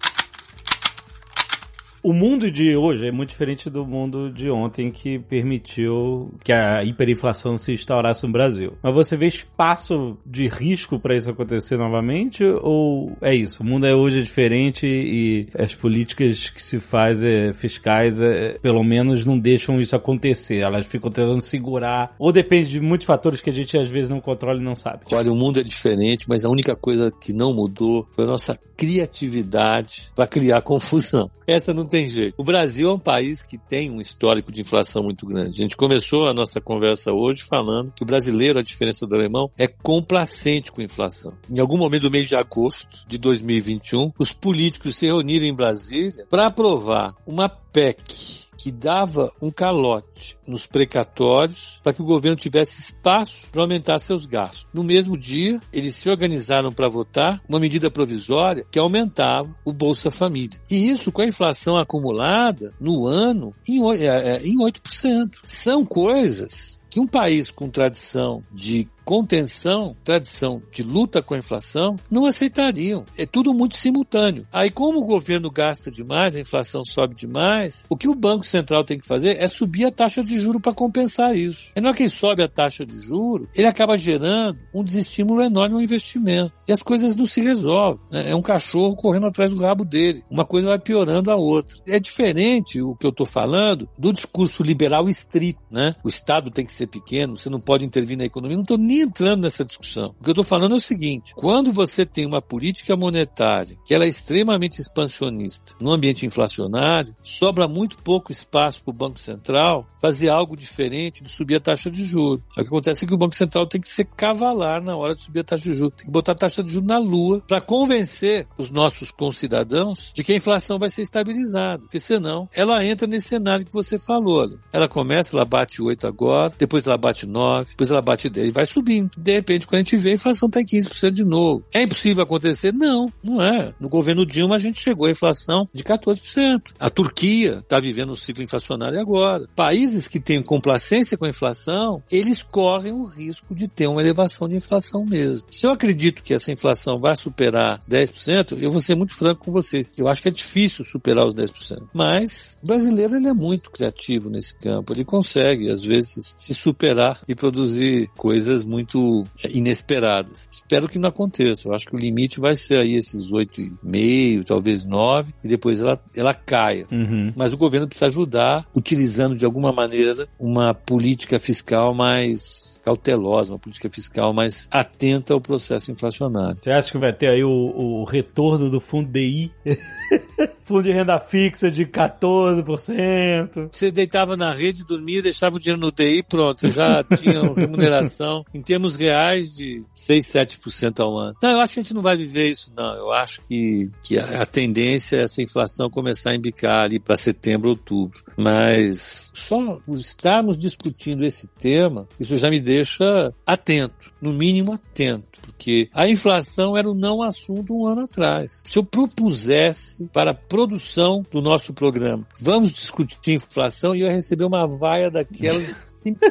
[2.05, 6.83] O mundo de hoje é muito diferente do mundo de ontem que permitiu que a
[6.83, 8.73] hiperinflação se instaurasse no Brasil.
[8.83, 12.43] Mas você vê espaço de risco para isso acontecer novamente?
[12.43, 13.63] Ou é isso?
[13.63, 18.83] O mundo é hoje diferente e as políticas que se faz é, fiscais, é, pelo
[18.83, 20.57] menos, não deixam isso acontecer.
[20.57, 22.13] Elas ficam tentando segurar.
[22.19, 25.05] Ou depende de muitos fatores que a gente às vezes não controla e não sabe.
[25.11, 28.55] Olha, o mundo é diferente, mas a única coisa que não mudou foi a nossa
[28.77, 31.31] criatividade para criar confusão.
[31.47, 32.35] Essa não tem jeito.
[32.37, 35.59] O Brasil é um país que tem um histórico de inflação muito grande.
[35.59, 39.49] A gente começou a nossa conversa hoje falando que o brasileiro, a diferença do alemão,
[39.57, 41.33] é complacente com a inflação.
[41.49, 46.25] Em algum momento do mês de agosto de 2021, os políticos se reuniram em Brasília
[46.29, 52.79] para aprovar uma PEC que dava um calote nos precatórios para que o governo tivesse
[52.81, 54.67] espaço para aumentar seus gastos.
[54.73, 60.09] No mesmo dia, eles se organizaram para votar uma medida provisória que aumentava o Bolsa
[60.11, 60.59] Família.
[60.69, 65.29] E isso com a inflação acumulada no ano em, oi- é, é, 8%.
[65.43, 71.95] São coisas que um país com tradição de contenção, tradição de luta com a inflação,
[72.09, 73.05] não aceitariam.
[73.17, 74.47] É tudo muito simultâneo.
[74.51, 78.83] Aí, como o governo gasta demais, a inflação sobe demais, o que o Banco Central
[78.83, 81.71] tem que fazer é subir a taxa de juro para compensar isso.
[81.75, 85.41] E na hora que ele sobe a taxa de juro, ele acaba gerando um desestímulo
[85.41, 86.51] enorme ao investimento.
[86.67, 88.03] E as coisas não se resolvem.
[88.09, 88.31] né?
[88.31, 90.23] É um cachorro correndo atrás do rabo dele.
[90.31, 91.75] Uma coisa vai piorando a outra.
[91.85, 95.59] É diferente o que eu estou falando do discurso liberal estrito.
[95.69, 95.95] Né?
[96.03, 98.55] O Estado tem que ser pequeno, você não pode intervir na economia.
[98.55, 100.15] Não estou nem entrando nessa discussão.
[100.19, 103.93] O que eu estou falando é o seguinte: quando você tem uma política monetária que
[103.93, 109.87] ela é extremamente expansionista no ambiente inflacionário, sobra muito pouco espaço para o Banco Central
[110.01, 112.45] fazer algo diferente de subir a taxa de juros.
[112.51, 115.21] O que acontece é que o Banco Central tem que ser cavalar na hora de
[115.21, 117.59] subir a taxa de juros, tem que botar a taxa de juros na lua para
[117.59, 123.07] convencer os nossos concidadãos de que a inflação vai ser estabilizada, porque senão ela entra
[123.07, 124.35] nesse cenário que você falou.
[124.71, 128.65] Ela começa, ela bate 8 agora, depois ela bate 9, depois ela bate 10, vai
[128.65, 129.11] subindo.
[129.17, 131.63] De repente, quando a gente vê, a inflação está em 15% de novo.
[131.73, 132.73] É impossível acontecer?
[132.73, 133.73] Não, não é.
[133.79, 136.61] No governo Dilma, a gente chegou à inflação de 14%.
[136.79, 139.47] A Turquia está vivendo um ciclo inflacionário agora.
[139.55, 144.47] Países que têm complacência com a inflação, eles correm o risco de ter uma elevação
[144.47, 145.45] de inflação mesmo.
[145.49, 149.51] Se eu acredito que essa inflação vai superar 10%, eu vou ser muito franco com
[149.51, 149.91] vocês.
[149.97, 151.89] Eu acho que é difícil superar os 10%.
[151.93, 154.93] Mas o brasileiro ele é muito criativo nesse campo.
[154.93, 160.47] Ele consegue, às vezes, se superar e produzir coisas muito é, inesperadas.
[160.51, 161.67] Espero que não aconteça.
[161.67, 166.01] Eu acho que o limite vai ser aí esses 8,5, talvez 9, e depois ela,
[166.15, 166.87] ela caia.
[166.91, 167.31] Uhum.
[167.35, 173.59] Mas o governo precisa ajudar, utilizando de alguma maneira uma política fiscal mais cautelosa, uma
[173.59, 176.57] política fiscal mais atenta ao processo inflacionário.
[176.61, 179.51] Você acha que vai ter aí o, o retorno do fundo DI?
[180.65, 183.69] fundo de renda fixa de 14%.
[183.71, 188.45] Você deitava na rede, dormia, deixava o dinheiro no DI, pronto, você já tinha remuneração
[188.53, 191.35] em termos reais de 6, 7% ao ano.
[191.41, 192.95] Não, eu acho que a gente não vai viver isso, não.
[192.95, 197.69] Eu acho que, que a, tendência é essa inflação começar a embicar ali para setembro,
[197.69, 198.23] outubro.
[198.37, 205.35] Mas só por estarmos discutindo esse tema, isso já me deixa atento, no mínimo atento
[205.45, 208.61] porque a inflação era o não assunto um ano atrás.
[208.65, 214.13] Se eu propusesse para a produção do nosso programa, vamos discutir inflação, e eu ia
[214.13, 216.13] receber uma vaia daquelas sem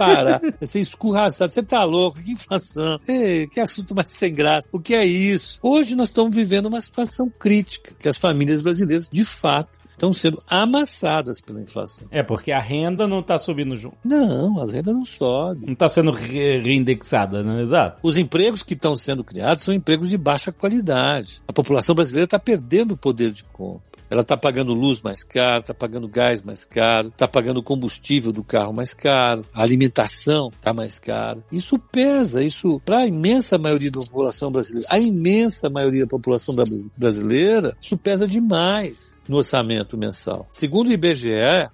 [0.60, 1.52] Ia ser escurraçado.
[1.52, 2.22] Você tá louco?
[2.22, 2.98] Que inflação?
[3.08, 4.68] Ei, que assunto mais sem graça.
[4.72, 5.58] O que é isso?
[5.62, 10.42] Hoje nós estamos vivendo uma situação crítica, que as famílias brasileiras, de fato, estão sendo
[10.48, 12.06] amassadas pela inflação.
[12.10, 13.96] É, porque a renda não está subindo junto.
[14.04, 15.66] Não, a renda não sobe.
[15.66, 18.00] Não está sendo re reindexada, não é exato?
[18.02, 21.40] Os empregos que estão sendo criados são empregos de baixa qualidade.
[21.48, 23.93] A população brasileira está perdendo o poder de compra.
[24.14, 28.44] Ela está pagando luz mais caro, está pagando gás mais caro, está pagando combustível do
[28.44, 31.44] carro mais caro, a alimentação está mais cara.
[31.50, 36.54] Isso pesa, isso para a imensa maioria da população brasileira, a imensa maioria da população
[36.96, 40.46] brasileira, isso pesa demais no orçamento mensal.
[40.48, 41.32] Segundo o IBGE,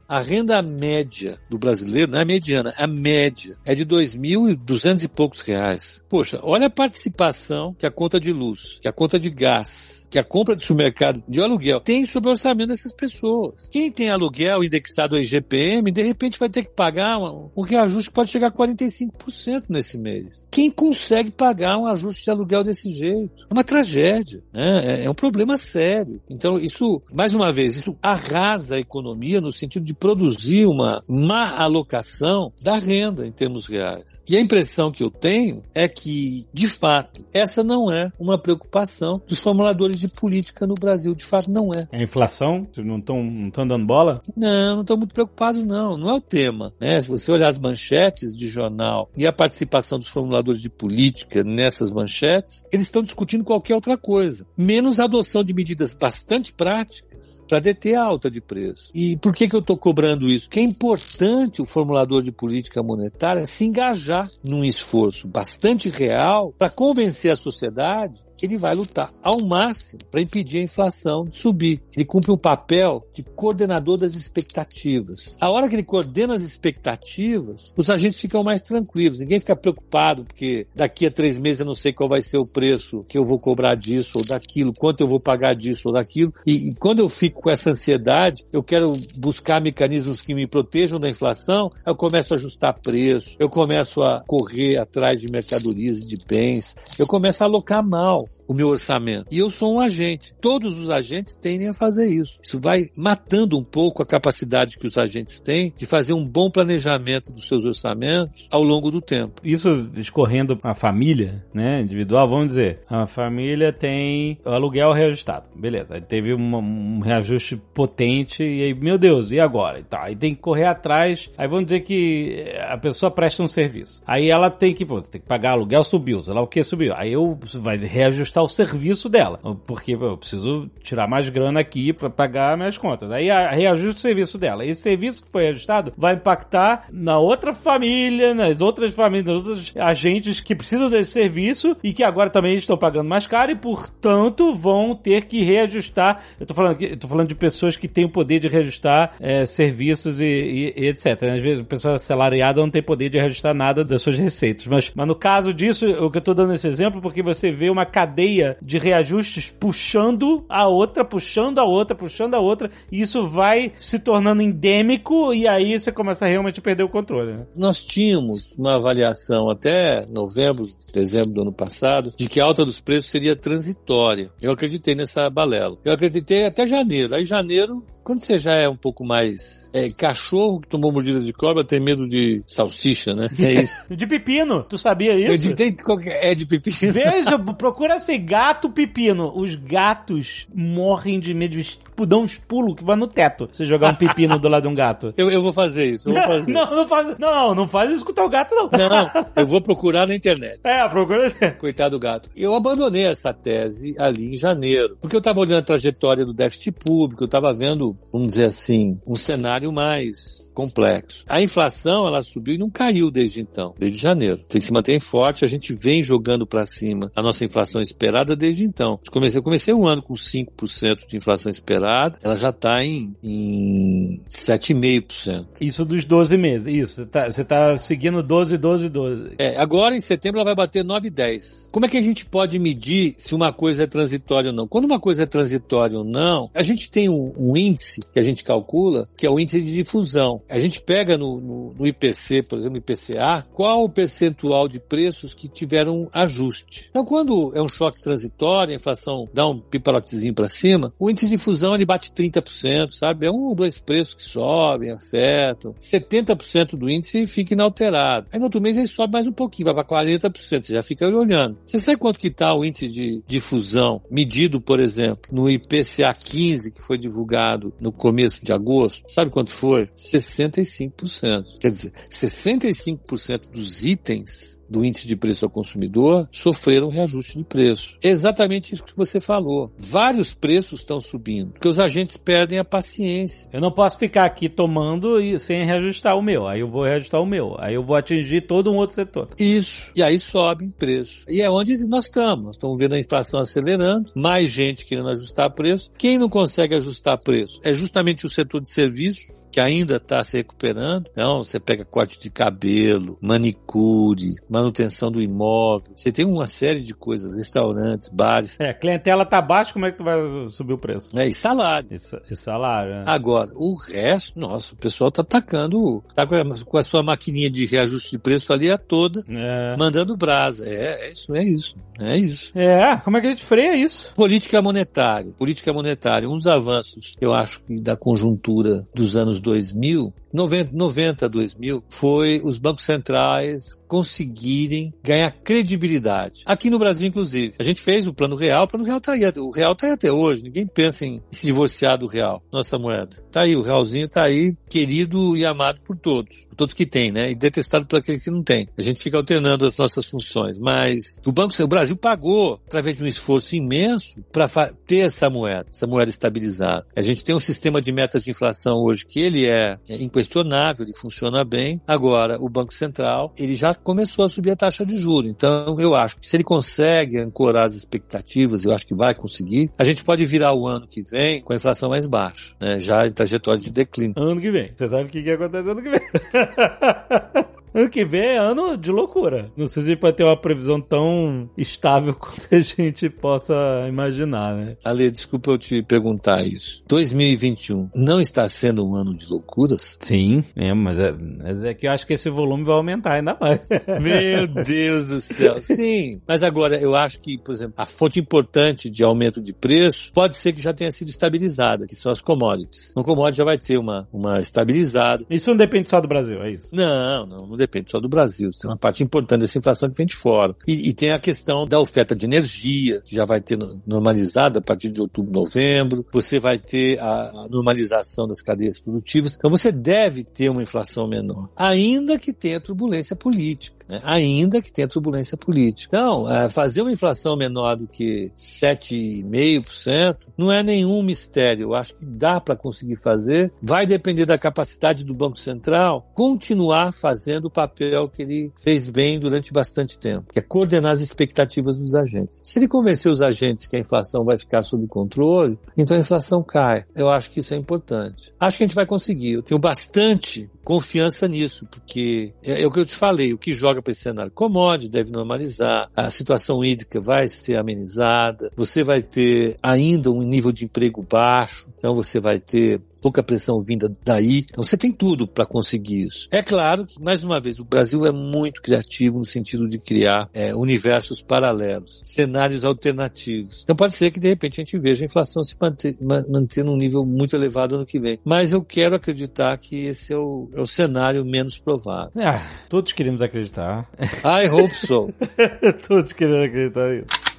[0.08, 5.08] a renda média do brasileiro, não é a mediana, a média, é de 2.200 e
[5.08, 6.02] poucos reais.
[6.08, 10.18] Poxa, olha a participação que a conta de luz, que a conta de gás, que
[10.18, 13.68] a compra de supermercado de aluguel tem sobre orçamento dessas pessoas.
[13.70, 18.14] Quem tem aluguel indexado ao IGPM, de repente vai ter que pagar um, reajuste que
[18.14, 20.42] pode chegar a 45% nesse mês.
[20.50, 23.46] Quem consegue pagar um ajuste de aluguel desse jeito?
[23.48, 24.82] É uma tragédia, né?
[24.84, 26.20] É, é um problema sério.
[26.28, 31.56] Então, isso, mais uma vez, isso arrasa a economia no sentido de produzir uma má
[31.56, 34.22] alocação da renda em termos reais.
[34.28, 39.20] E a impressão que eu tenho é que, de fato, essa não é uma preocupação
[39.26, 41.14] dos formuladores de política no Brasil.
[41.14, 41.88] De fato, não é.
[41.92, 42.66] A inflação?
[42.76, 44.20] Não estão não dando bola?
[44.36, 45.96] Não, não estão muito preocupados, não.
[45.96, 46.72] Não é o tema.
[46.80, 47.00] Né?
[47.00, 51.90] Se você olhar as manchetes de jornal e a participação dos formuladores de política nessas
[51.90, 57.58] manchetes, eles estão discutindo qualquer outra coisa, menos a adoção de medidas bastante práticas para
[57.58, 58.92] deter a alta de preço.
[58.94, 60.48] E por que, que eu estou cobrando isso?
[60.48, 66.70] Porque é importante o formulador de política monetária se engajar num esforço bastante real para
[66.70, 71.78] convencer a sociedade que ele vai lutar ao máximo para impedir a inflação de subir.
[71.94, 75.36] Ele cumpre um papel de coordenador das expectativas.
[75.38, 79.18] A hora que ele coordena as expectativas, os agentes ficam mais tranquilos.
[79.18, 82.50] Ninguém fica preocupado porque daqui a três meses eu não sei qual vai ser o
[82.50, 86.32] preço que eu vou cobrar disso ou daquilo, quanto eu vou pagar disso ou daquilo.
[86.46, 90.98] E, e quando eu fico com essa ansiedade, eu quero buscar mecanismos que me protejam
[90.98, 96.08] da inflação, eu começo a ajustar preço, eu começo a correr atrás de mercadorias e
[96.08, 99.26] de bens, eu começo a alocar mal o meu orçamento.
[99.30, 100.34] E eu sou um agente.
[100.40, 102.38] Todos os agentes tendem a fazer isso.
[102.42, 106.50] Isso vai matando um pouco a capacidade que os agentes têm de fazer um bom
[106.50, 109.40] planejamento dos seus orçamentos ao longo do tempo.
[109.42, 115.48] Isso escorrendo a família, né, individual, vamos dizer, a família tem aluguel reajustado.
[115.54, 117.29] Beleza, teve uma, um reajuste
[117.74, 119.80] potente e aí, meu Deus, e agora?
[119.80, 121.30] E tá, aí tem que correr atrás.
[121.36, 124.02] Aí vamos dizer que a pessoa presta um serviço.
[124.06, 126.94] Aí ela tem que, pô, tem que pagar aluguel, subiu, sei lá o que subiu.
[126.96, 132.10] Aí eu vai reajustar o serviço dela, porque eu preciso tirar mais grana aqui para
[132.10, 133.10] pagar minhas contas.
[133.10, 134.64] Aí reajusta o serviço dela.
[134.64, 139.72] Esse serviço que foi ajustado vai impactar na outra família, nas outras famílias, nos outros
[139.76, 144.54] agentes que precisam desse serviço e que agora também estão pagando mais caro e, portanto,
[144.54, 146.22] vão ter que reajustar.
[146.38, 149.44] Eu tô falando, eu tô falando de pessoas que têm o poder de reajustar é,
[149.44, 151.22] serviços e, e, e, etc.
[151.34, 154.66] Às vezes, a pessoa assalariada não tem poder de reajustar nada das suas receitas.
[154.66, 157.68] Mas, mas no caso disso, o que eu tô dando esse exemplo, porque você vê
[157.68, 163.00] uma cadeia cadeia de reajustes puxando a outra, puxando a outra, puxando a outra, e
[163.00, 167.32] isso vai se tornando endêmico e aí você começa a realmente perder o controle.
[167.32, 167.46] Né?
[167.56, 172.80] Nós tínhamos uma avaliação até novembro, dezembro do ano passado, de que a alta dos
[172.80, 174.30] preços seria transitória.
[174.40, 175.76] Eu acreditei nessa balela.
[175.84, 176.99] Eu acreditei até janeiro.
[177.10, 181.32] Aí janeiro, quando você já é um pouco mais é, cachorro que tomou mordida de
[181.32, 183.28] cobra, tem medo de salsicha, né?
[183.38, 183.84] É isso.
[183.90, 185.28] de pepino, tu sabia isso?
[185.28, 186.92] Eu editei qualquer é de pepino.
[186.92, 189.32] Veja, procura assim, gato pepino.
[189.36, 193.48] Os gatos morrem de medo de tipo, dão uns pulos que vai no teto.
[193.52, 195.12] Você jogar um pepino do lado de um gato.
[195.20, 196.50] Eu, eu vou fazer isso, eu vou fazer.
[196.50, 198.70] não, não faz, não, não faz isso com o teu gato, não.
[198.70, 200.60] Não, eu vou procurar na internet.
[200.64, 201.30] É, procura.
[201.58, 202.30] Coitado do gato.
[202.34, 206.72] Eu abandonei essa tese ali em janeiro, porque eu estava olhando a trajetória do déficit
[206.72, 211.24] público, eu estava vendo, vamos dizer assim, um cenário mais complexo.
[211.28, 214.40] A inflação, ela subiu e não caiu desde então, desde janeiro.
[214.48, 219.00] Se mantém forte, a gente vem jogando para cima a nossa inflação esperada desde então.
[219.04, 223.14] Eu comecei, eu comecei um ano com 5% de inflação esperada, ela já está em,
[223.22, 225.46] em 7,5%.
[225.60, 226.94] Isso dos 12 meses, isso.
[226.94, 229.30] Você está tá seguindo 12, 12, 12.
[229.38, 231.70] É, agora em setembro ela vai bater 9,10.
[231.70, 234.68] Como é que a gente pode medir se uma coisa é transitória ou não?
[234.68, 238.22] Quando uma coisa é transitória ou não, a gente tem um, um índice que a
[238.22, 240.40] gente calcula, que é o índice de difusão.
[240.48, 245.34] A gente pega no, no, no IPC, por exemplo, IPCA, qual o percentual de preços
[245.34, 246.88] que tiveram ajuste.
[246.90, 251.26] Então, quando é um choque transitório, a inflação dá um piparotezinho para cima, o índice
[251.26, 253.26] de difusão ele bate 30%, sabe?
[253.26, 255.74] É um ou dois preços que sobem, afetam.
[255.80, 258.26] 70% do índice fica inalterado.
[258.32, 261.06] Aí no outro mês ele sobe mais um pouquinho, vai para 40%, você já fica
[261.06, 261.58] olhando.
[261.64, 266.69] Você sabe quanto que está o índice de difusão medido, por exemplo, no IPCA 15,
[266.70, 269.04] que foi divulgado no começo de agosto?
[269.08, 269.86] Sabe quanto foi?
[269.96, 271.58] 65%.
[271.58, 277.98] Quer dizer, 65% dos itens do índice de preço ao consumidor sofreram reajuste de preço.
[278.02, 279.72] Exatamente isso que você falou.
[279.76, 283.50] Vários preços estão subindo, porque os agentes perdem a paciência.
[283.52, 286.46] Eu não posso ficar aqui tomando e sem reajustar o meu.
[286.46, 287.56] Aí eu vou reajustar o meu.
[287.58, 289.28] Aí eu vou atingir todo um outro setor.
[289.38, 289.90] Isso.
[289.94, 291.24] E aí sobe o preço.
[291.28, 292.44] E é onde nós estamos.
[292.44, 295.90] Nós estamos vendo a inflação acelerando, mais gente querendo ajustar preço.
[295.98, 300.36] Quem não consegue ajustar preço é justamente o setor de serviços que ainda está se
[300.36, 301.08] recuperando.
[301.10, 305.92] Então, você pega corte de cabelo, manicure, manutenção do imóvel.
[305.96, 308.58] Você tem uma série de coisas, restaurantes, bares.
[308.60, 311.18] É, clientela tá baixa, como é que tu vai subir o preço?
[311.18, 311.88] É, e salário.
[311.90, 313.02] E, e salário, é.
[313.06, 317.50] Agora, o resto, nossa, o pessoal tá atacando, tá com a, com a sua maquininha
[317.50, 319.76] de reajuste de preço ali a toda, é.
[319.78, 320.66] mandando brasa.
[320.66, 322.58] É, é isso, é isso, é isso.
[322.58, 324.12] É, como é que a gente freia isso?
[324.14, 325.32] Política monetária.
[325.32, 331.84] Política monetária, um dos avanços, eu acho, da conjuntura dos anos 2000, 90, 90 2000,
[331.88, 336.42] foi os bancos centrais conseguirem ganhar credibilidade.
[336.46, 337.54] Aqui no Brasil, inclusive.
[337.58, 339.92] A gente fez o plano real, o plano real tá aí, o real tá aí
[339.92, 340.44] até hoje.
[340.44, 343.16] Ninguém pensa em se divorciar do real, nossa moeda.
[343.30, 346.46] Tá aí, o realzinho tá aí, querido e amado por todos.
[346.46, 347.30] Por todos que tem, né?
[347.30, 348.68] E detestado por aqueles que não tem.
[348.76, 350.58] A gente fica alternando as nossas funções.
[350.58, 354.48] Mas o Banco o Brasil pagou, através de um esforço imenso, para
[354.86, 356.86] ter essa moeda, essa moeda estabilizada.
[356.94, 360.84] A gente tem um sistema de metas de inflação hoje que ele é, é inquestionável,
[360.84, 361.80] ele funciona bem.
[361.86, 365.30] Agora, o Banco Central, ele já começou a subir a taxa de juros.
[365.30, 369.70] Então, eu acho que se ele consegue ancorar as expectativas, eu acho que vai conseguir,
[369.78, 372.78] a gente pode virar o ano que vem com a inflação mais baixa, né?
[372.78, 374.14] já em trajetória de declínio.
[374.16, 374.72] Ano que vem.
[374.74, 376.00] Você sabe o que, que acontece ano que vem.
[377.74, 379.50] Ano que vem é ano de loucura.
[379.56, 383.54] Não sei se a gente pode ter uma previsão tão estável quanto a gente possa
[383.88, 384.76] imaginar, né?
[384.84, 386.82] Ale, desculpa eu te perguntar isso.
[386.88, 389.98] 2021 não está sendo um ano de loucuras?
[390.00, 393.36] Sim, é, mas é, mas é que eu acho que esse volume vai aumentar ainda
[393.40, 393.60] mais.
[394.00, 395.60] Meu Deus do céu.
[395.62, 400.12] Sim, mas agora eu acho que, por exemplo, a fonte importante de aumento de preço
[400.12, 402.92] pode ser que já tenha sido estabilizada, que são as commodities.
[402.96, 405.24] No commodity já vai ter uma, uma estabilizada.
[405.30, 406.68] Isso não depende só do Brasil, é isso?
[406.72, 408.50] Não, não, não depende só do Brasil.
[408.60, 410.54] Tem uma parte importante dessa inflação que vem de fora.
[410.66, 414.62] E, e tem a questão da oferta de energia, que já vai ter normalizada a
[414.62, 416.04] partir de outubro, novembro.
[416.12, 419.36] Você vai ter a, a normalização das cadeias produtivas.
[419.36, 424.00] Então você deve ter uma inflação menor, ainda que tenha turbulência política né?
[424.04, 425.96] ainda que tenha turbulência política.
[425.96, 431.64] Então, é, fazer uma inflação menor do que 7,5% não é nenhum mistério.
[431.64, 433.52] Eu acho que dá para conseguir fazer.
[433.62, 439.18] Vai depender da capacidade do Banco Central continuar fazendo o papel que ele fez bem
[439.18, 442.40] durante bastante tempo, que é coordenar as expectativas dos agentes.
[442.42, 446.42] Se ele convencer os agentes que a inflação vai ficar sob controle, então a inflação
[446.42, 446.84] cai.
[446.94, 448.32] Eu acho que isso é importante.
[448.38, 449.32] Acho que a gente vai conseguir.
[449.32, 453.56] Eu tenho bastante confiança nisso, porque é, é o que eu te falei, o que
[453.56, 459.02] joga para esse cenário commodity deve normalizar, a situação hídrica vai ser amenizada, você vai
[459.02, 464.44] ter ainda um nível de emprego baixo, então você vai ter pouca pressão vinda daí.
[464.50, 466.28] Então você tem tudo para conseguir isso.
[466.30, 470.28] É claro que, mais uma vez, o Brasil é muito criativo no sentido de criar
[470.32, 473.62] é, universos paralelos, cenários alternativos.
[473.64, 476.76] Então pode ser que de repente a gente veja a inflação se manter, manter num
[476.76, 478.20] nível muito elevado ano que vem.
[478.24, 482.12] Mas eu quero acreditar que esse é o, é o cenário menos provável.
[482.16, 483.88] Ah, todos queremos acreditar.
[483.98, 485.12] I hope so.
[485.88, 487.29] todos queremos acreditar nisso.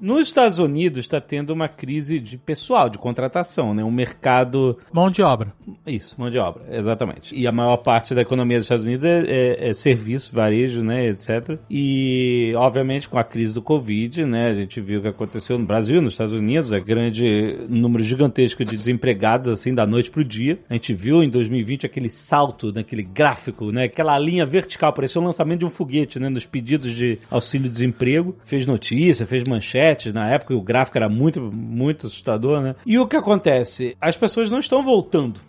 [0.00, 3.84] Nos Estados Unidos está tendo uma crise de pessoal, de contratação, né?
[3.84, 4.78] Um mercado.
[4.92, 5.52] Mão de obra.
[5.86, 7.34] Isso, mão de obra, exatamente.
[7.34, 11.06] E a maior parte da economia dos Estados Unidos é, é, é serviço, varejo, né,
[11.06, 11.58] etc.
[11.70, 15.64] E, obviamente, com a crise do Covid, né, a gente viu o que aconteceu no
[15.64, 20.58] Brasil, nos Estados Unidos, é grande número gigantesco de desempregados, assim, da noite pro dia.
[20.68, 25.24] A gente viu em 2020 aquele salto, naquele gráfico, né, aquela linha vertical, parecia o
[25.24, 28.36] lançamento de um foguete, né, nos pedidos de auxílio-desemprego.
[28.44, 32.74] Fez notícia, fez manchete na época o gráfico era muito, muito assustador, né?
[32.86, 33.96] E o que acontece?
[34.00, 35.40] As pessoas não estão voltando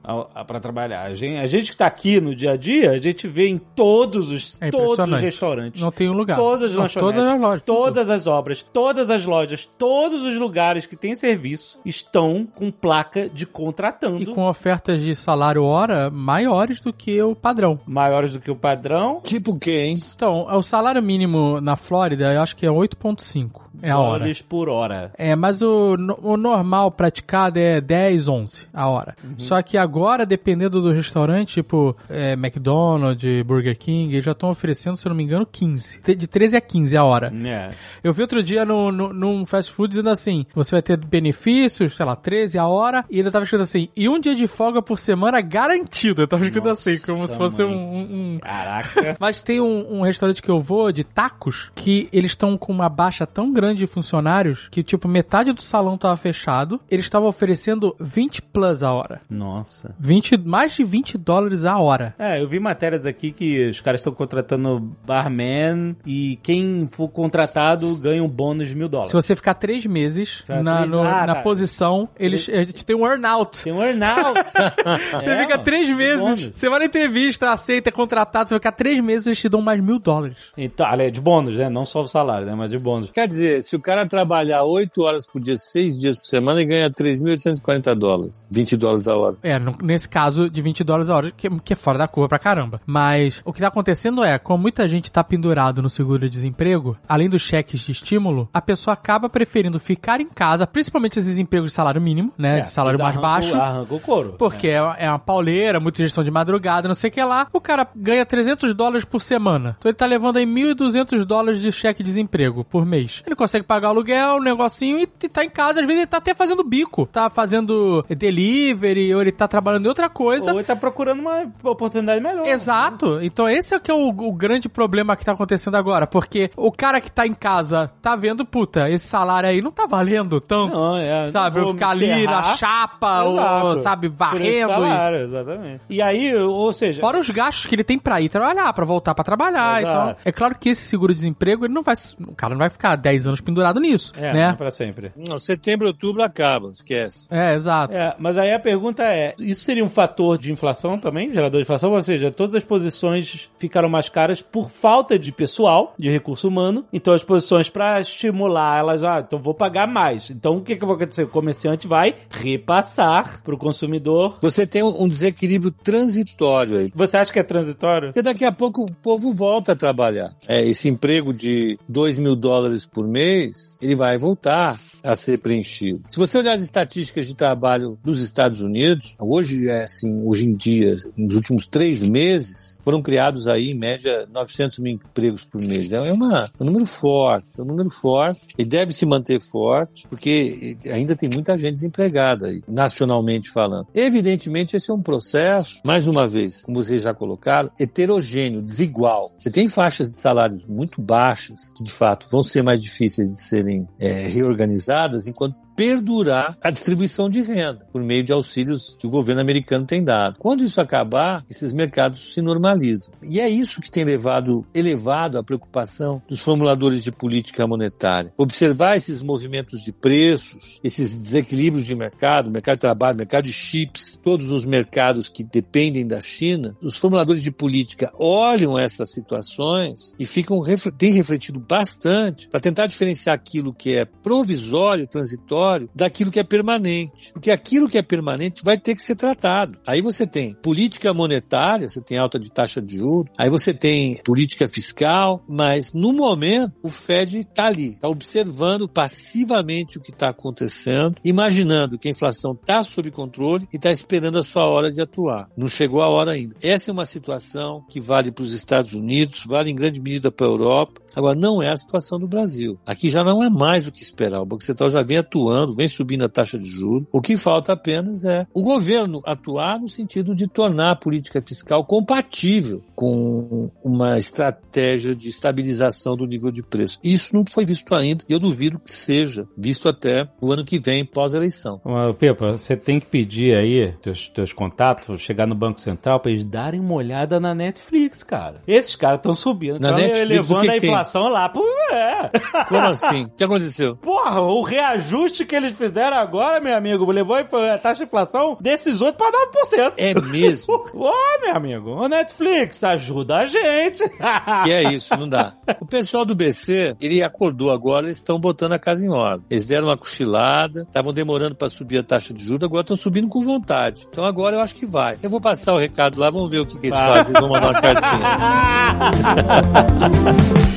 [0.48, 1.04] para trabalhar.
[1.04, 3.58] A gente, a gente que está aqui no dia a dia, a gente vê em
[3.58, 5.82] todos os, é todos os restaurantes.
[5.82, 6.36] Não tem um lugar.
[6.36, 7.64] Todas as não, lanchonetes, todas as lojas.
[7.64, 13.30] Todas as obras, todas as lojas, todos os lugares que têm serviço estão com placa
[13.30, 14.22] de contratando.
[14.22, 17.80] E com ofertas de salário hora maiores do que o padrão.
[17.86, 19.22] Maiores do que o padrão.
[19.24, 19.96] Tipo o quê, hein?
[20.16, 23.66] Então, o salário mínimo na Flórida, eu acho que é 8.5.
[23.82, 25.12] É a hora por hora.
[25.18, 29.16] É, mas o, o normal praticado é 10, 11 a hora.
[29.24, 29.36] Uhum.
[29.38, 34.98] Só que agora, dependendo do restaurante, tipo é, McDonald's, Burger King, eles já estão oferecendo,
[34.98, 36.02] se eu não me engano, 15.
[36.16, 37.34] De 13 a 15 a hora.
[37.46, 37.72] É.
[38.04, 41.96] Eu vi outro dia no, no, num fast food dizendo assim: você vai ter benefícios,
[41.96, 44.82] sei lá, 13 a hora, e ele tava escrito assim: e um dia de folga
[44.82, 46.22] por semana garantido.
[46.22, 49.18] Eu tava escrito Nossa, assim, como se fosse um, um, Caraca.
[49.20, 52.90] Mas tem um, um restaurante que eu vou de tacos que eles estão com uma
[52.90, 57.28] baixa tão grande de funcionários funcionários que, tipo, metade do salão tava fechado, eles estavam
[57.28, 59.22] oferecendo 20 plus a hora.
[59.30, 59.93] Nossa.
[59.99, 62.16] 20, mais de 20 dólares a hora.
[62.18, 67.95] É, eu vi matérias aqui que os caras estão contratando barman e quem for contratado
[67.97, 69.11] ganha um bônus de mil dólares.
[69.11, 70.91] Se você ficar três meses na, três...
[70.91, 71.41] No, ah, na tá.
[71.41, 73.63] posição, eles, a gente tem um earnout.
[73.63, 74.39] Tem um earnout.
[75.13, 78.72] você é, fica três meses, você vai na entrevista, aceita, é contratado, você vai ficar
[78.72, 80.38] três meses, eles te dão mais mil dólares.
[80.57, 81.70] Então, é de bônus, né?
[81.70, 82.55] Não só o salário, né?
[82.55, 83.09] Mas de bônus.
[83.11, 86.66] Quer dizer, se o cara trabalhar 8 horas por dia, 6 dias por semana e
[86.66, 88.47] ganha 3.840 dólares.
[88.51, 89.38] 20 dólares a hora.
[89.43, 92.30] É, no, nesse caso de 20 dólares a hora, que, que, é fora da curva
[92.30, 92.82] pra caramba.
[92.86, 97.41] Mas o que tá acontecendo é, como muita gente tá pendurado no seguro-desemprego, além dos
[97.41, 102.01] cheques de estímulo, a pessoa acaba preferindo ficar em casa, principalmente esses empregos de salário
[102.01, 102.60] mínimo, né?
[102.60, 103.56] É, de salário mais arranca, baixo.
[103.56, 104.36] Arranca o couro.
[104.38, 104.80] Porque é.
[104.97, 107.47] é uma pauleira, muita gestão de madrugada, não sei o que lá.
[107.53, 109.76] O cara ganha 300 dólares por semana.
[109.80, 113.22] Então ele tá levando aí 1.200 dólares de cheque de desemprego por mês.
[113.26, 115.80] Ele consegue pagar o aluguel, o negocinho e tá em casa.
[115.82, 117.08] Às vezes ele tá até fazendo bico.
[117.12, 120.52] Tá fazendo delivery, ou ele tá trabalhando em outra coisa.
[120.52, 122.46] Ou ele tá procurando uma oportunidade melhor.
[122.46, 123.20] Exato.
[123.22, 126.06] Então esse é que é o, o grande problema que tá acontecendo agora.
[126.06, 129.86] Porque o cara que tá em casa tá vendo, puta, esse salário aí não tá
[129.86, 130.78] valendo tanto.
[130.78, 131.28] Não, é.
[131.30, 131.60] Sabe?
[131.60, 133.66] Eu ficar ali na chapa, Exato.
[133.66, 134.70] ou, sabe, varrendo.
[134.70, 135.24] Salário, e...
[135.24, 135.82] exatamente.
[135.89, 137.00] E aí, ou seja.
[137.00, 139.82] Fora os gastos que ele tem pra ir trabalhar, pra voltar pra trabalhar.
[139.82, 139.96] Exato.
[139.96, 141.96] Então, é claro que esse seguro-desemprego, ele não vai.
[142.28, 144.14] O cara não vai ficar 10 anos pendurado nisso.
[144.18, 144.54] É, né?
[144.54, 145.12] pra sempre.
[145.28, 147.28] Não, setembro, outubro acaba, esquece.
[147.34, 147.94] É, exato.
[147.94, 151.64] É, mas aí a pergunta é: isso seria um fator de inflação também, gerador de
[151.64, 151.92] inflação?
[151.92, 156.86] Ou seja, todas as posições ficaram mais caras por falta de pessoal, de recurso humano.
[156.92, 160.30] Então as posições para estimular elas, ah, então vou pagar mais.
[160.30, 161.24] Então o que, que vai acontecer?
[161.24, 164.38] O comerciante vai repassar para o consumidor.
[164.42, 166.92] Você tem um desequilíbrio transitório aí.
[166.96, 168.10] Você acha que é transitório?
[168.10, 170.34] Porque daqui a pouco o povo volta a trabalhar.
[170.48, 176.02] É, esse emprego de 2 mil dólares por mês, ele vai voltar a ser preenchido.
[176.10, 180.56] Se você olhar as estatísticas de trabalho dos Estados Unidos, hoje é assim, hoje em
[180.56, 185.92] dia, nos últimos três meses, foram criados aí, em média, 900 mil empregos por mês.
[185.92, 190.08] É, uma, é um número forte, é um número forte e deve se manter forte,
[190.08, 193.88] porque ainda tem muita gente desempregada aí, nacionalmente falando.
[193.94, 199.28] Evidentemente, esse é um processo, mais uma vez, como vocês já colocaram, heterogêneo, desigual.
[199.38, 203.42] Você tem faixas de salários muito baixas, que de fato vão ser mais difíceis de
[203.42, 209.07] serem serem é, reorganizadas enquanto perdurar a distribuição de renda por meio de auxílios que
[209.07, 210.38] o governo americano tem dado.
[210.39, 213.13] Quando isso acabar, esses mercados se normalizam.
[213.24, 218.32] E é isso que tem levado, elevado a preocupação dos formuladores de política monetária.
[218.38, 224.20] Observar esses movimentos de preços, esses desequilíbrios de mercado, mercado de trabalho, mercado de chips,
[224.24, 230.26] todos os mercados que dependem da China, os formuladores de política olham essas situações e
[230.26, 230.61] ficam
[230.97, 237.32] têm refletido bastante para tentar diferenciar aquilo que é provisório, transitório, daquilo que é permanente.
[237.32, 239.78] Porque aquilo que é permanente vai ter que ser tratado.
[239.88, 244.22] Aí você tem política monetária, você tem alta de taxa de juros, aí você tem
[244.24, 250.30] política fiscal, mas no momento o Fed está ali, está observando passivamente o que está
[250.30, 255.01] acontecendo, imaginando que a inflação está sob controle e está esperando a sua hora de
[255.01, 255.47] atuar.
[255.56, 256.56] Não chegou a hora ainda.
[256.62, 260.45] Essa é uma situação que vale para os Estados Unidos, vale em grande medida para
[260.45, 261.01] a Europa.
[261.16, 262.78] Agora, não é a situação do Brasil.
[262.86, 264.42] Aqui já não é mais o que esperar.
[264.42, 267.08] O Banco Central já vem atuando, vem subindo a taxa de juros.
[267.12, 271.86] O que falta apenas é o governo atuar no sentido de tornar a política fiscal
[271.86, 277.00] compatível com uma estratégia de estabilização do nível de preço.
[277.04, 280.80] Isso não foi visto ainda e eu duvido que seja visto até o ano que
[280.80, 281.82] vem, pós-eleição.
[282.18, 286.44] Pepa, você tem que pedir aí teus, teus contatos, chegar no Banco Central para eles
[286.44, 288.62] darem uma olhada na Netflix, cara.
[288.68, 291.32] Esses caras estão subindo, Netflix, elevando a inflação tem?
[291.32, 291.50] lá.
[291.50, 292.32] Pô, é.
[292.68, 293.25] Como assim?
[293.26, 293.96] O que aconteceu?
[293.98, 299.02] Porra, o reajuste que eles fizeram agora, meu amigo, levou a taxa de inflação desses
[299.02, 299.94] outros para 9%.
[299.98, 300.74] É mesmo?
[300.94, 304.04] Ô, oh, meu amigo, o Netflix, ajuda a gente.
[304.64, 305.54] que é isso, não dá.
[305.80, 309.46] O pessoal do BC, ele acordou agora, eles estão botando a casa em ordem.
[309.50, 313.28] Eles deram uma cochilada, estavam demorando para subir a taxa de juros, agora estão subindo
[313.28, 314.06] com vontade.
[314.10, 315.18] Então agora eu acho que vai.
[315.22, 317.72] Eu vou passar o recado lá, vamos ver o que, que eles fazem, vão mandar
[317.72, 318.26] uma cartinha.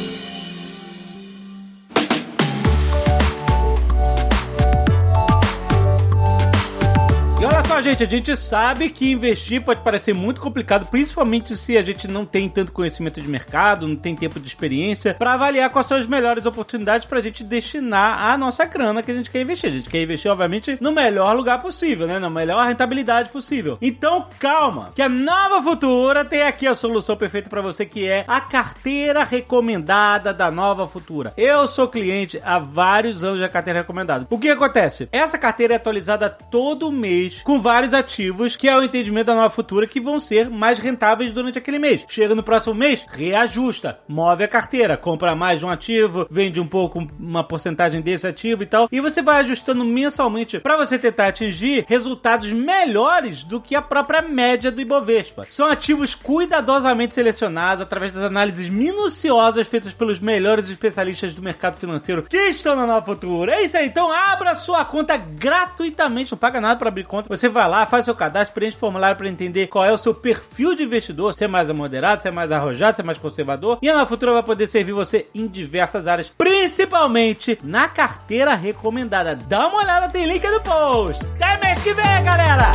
[7.40, 12.08] You're gente, a gente sabe que investir pode parecer muito complicado, principalmente se a gente
[12.08, 15.98] não tem tanto conhecimento de mercado, não tem tempo de experiência, para avaliar quais são
[15.98, 19.70] as melhores oportunidades pra gente destinar a nossa grana que a gente quer investir.
[19.70, 22.20] A gente quer investir, obviamente, no melhor lugar possível, né?
[22.20, 23.78] Na melhor rentabilidade possível.
[23.82, 28.26] Então, calma, que a Nova Futura tem aqui a solução perfeita para você, que é
[28.28, 31.34] a carteira recomendada da Nova Futura.
[31.38, 34.28] Eu sou cliente há vários anos da carteira recomendada.
[34.30, 35.08] O que acontece?
[35.12, 39.50] Essa carteira é atualizada todo mês com vários ativos que é o entendimento da nova
[39.50, 42.06] futura que vão ser mais rentáveis durante aquele mês.
[42.08, 46.68] Chega no próximo mês, reajusta, move a carteira, compra mais de um ativo, vende um
[46.68, 51.30] pouco uma porcentagem desse ativo e tal, e você vai ajustando mensalmente para você tentar
[51.30, 55.48] atingir resultados melhores do que a própria média do Ibovespa.
[55.50, 62.22] São ativos cuidadosamente selecionados através das análises minuciosas feitas pelos melhores especialistas do mercado financeiro
[62.22, 63.56] que estão na Nova Futura.
[63.56, 67.39] É isso aí, então abra sua conta gratuitamente, não paga nada para abrir conta.
[67.40, 70.14] Você vai lá, faz seu cadastro, preenche o formulário para entender qual é o seu
[70.14, 73.80] perfil de investidor, se é mais moderado, se é mais arrojado, se é mais conservador.
[73.82, 79.38] E a Nova Futura vai poder servir você em diversas áreas, principalmente na carteira recomendada.
[79.38, 81.26] Dá uma olhada, tem link no post.
[81.42, 82.74] Até mês que vem, galera!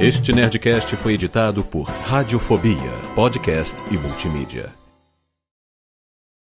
[0.00, 4.81] Este Nerdcast foi editado por Radiofobia, podcast e multimídia.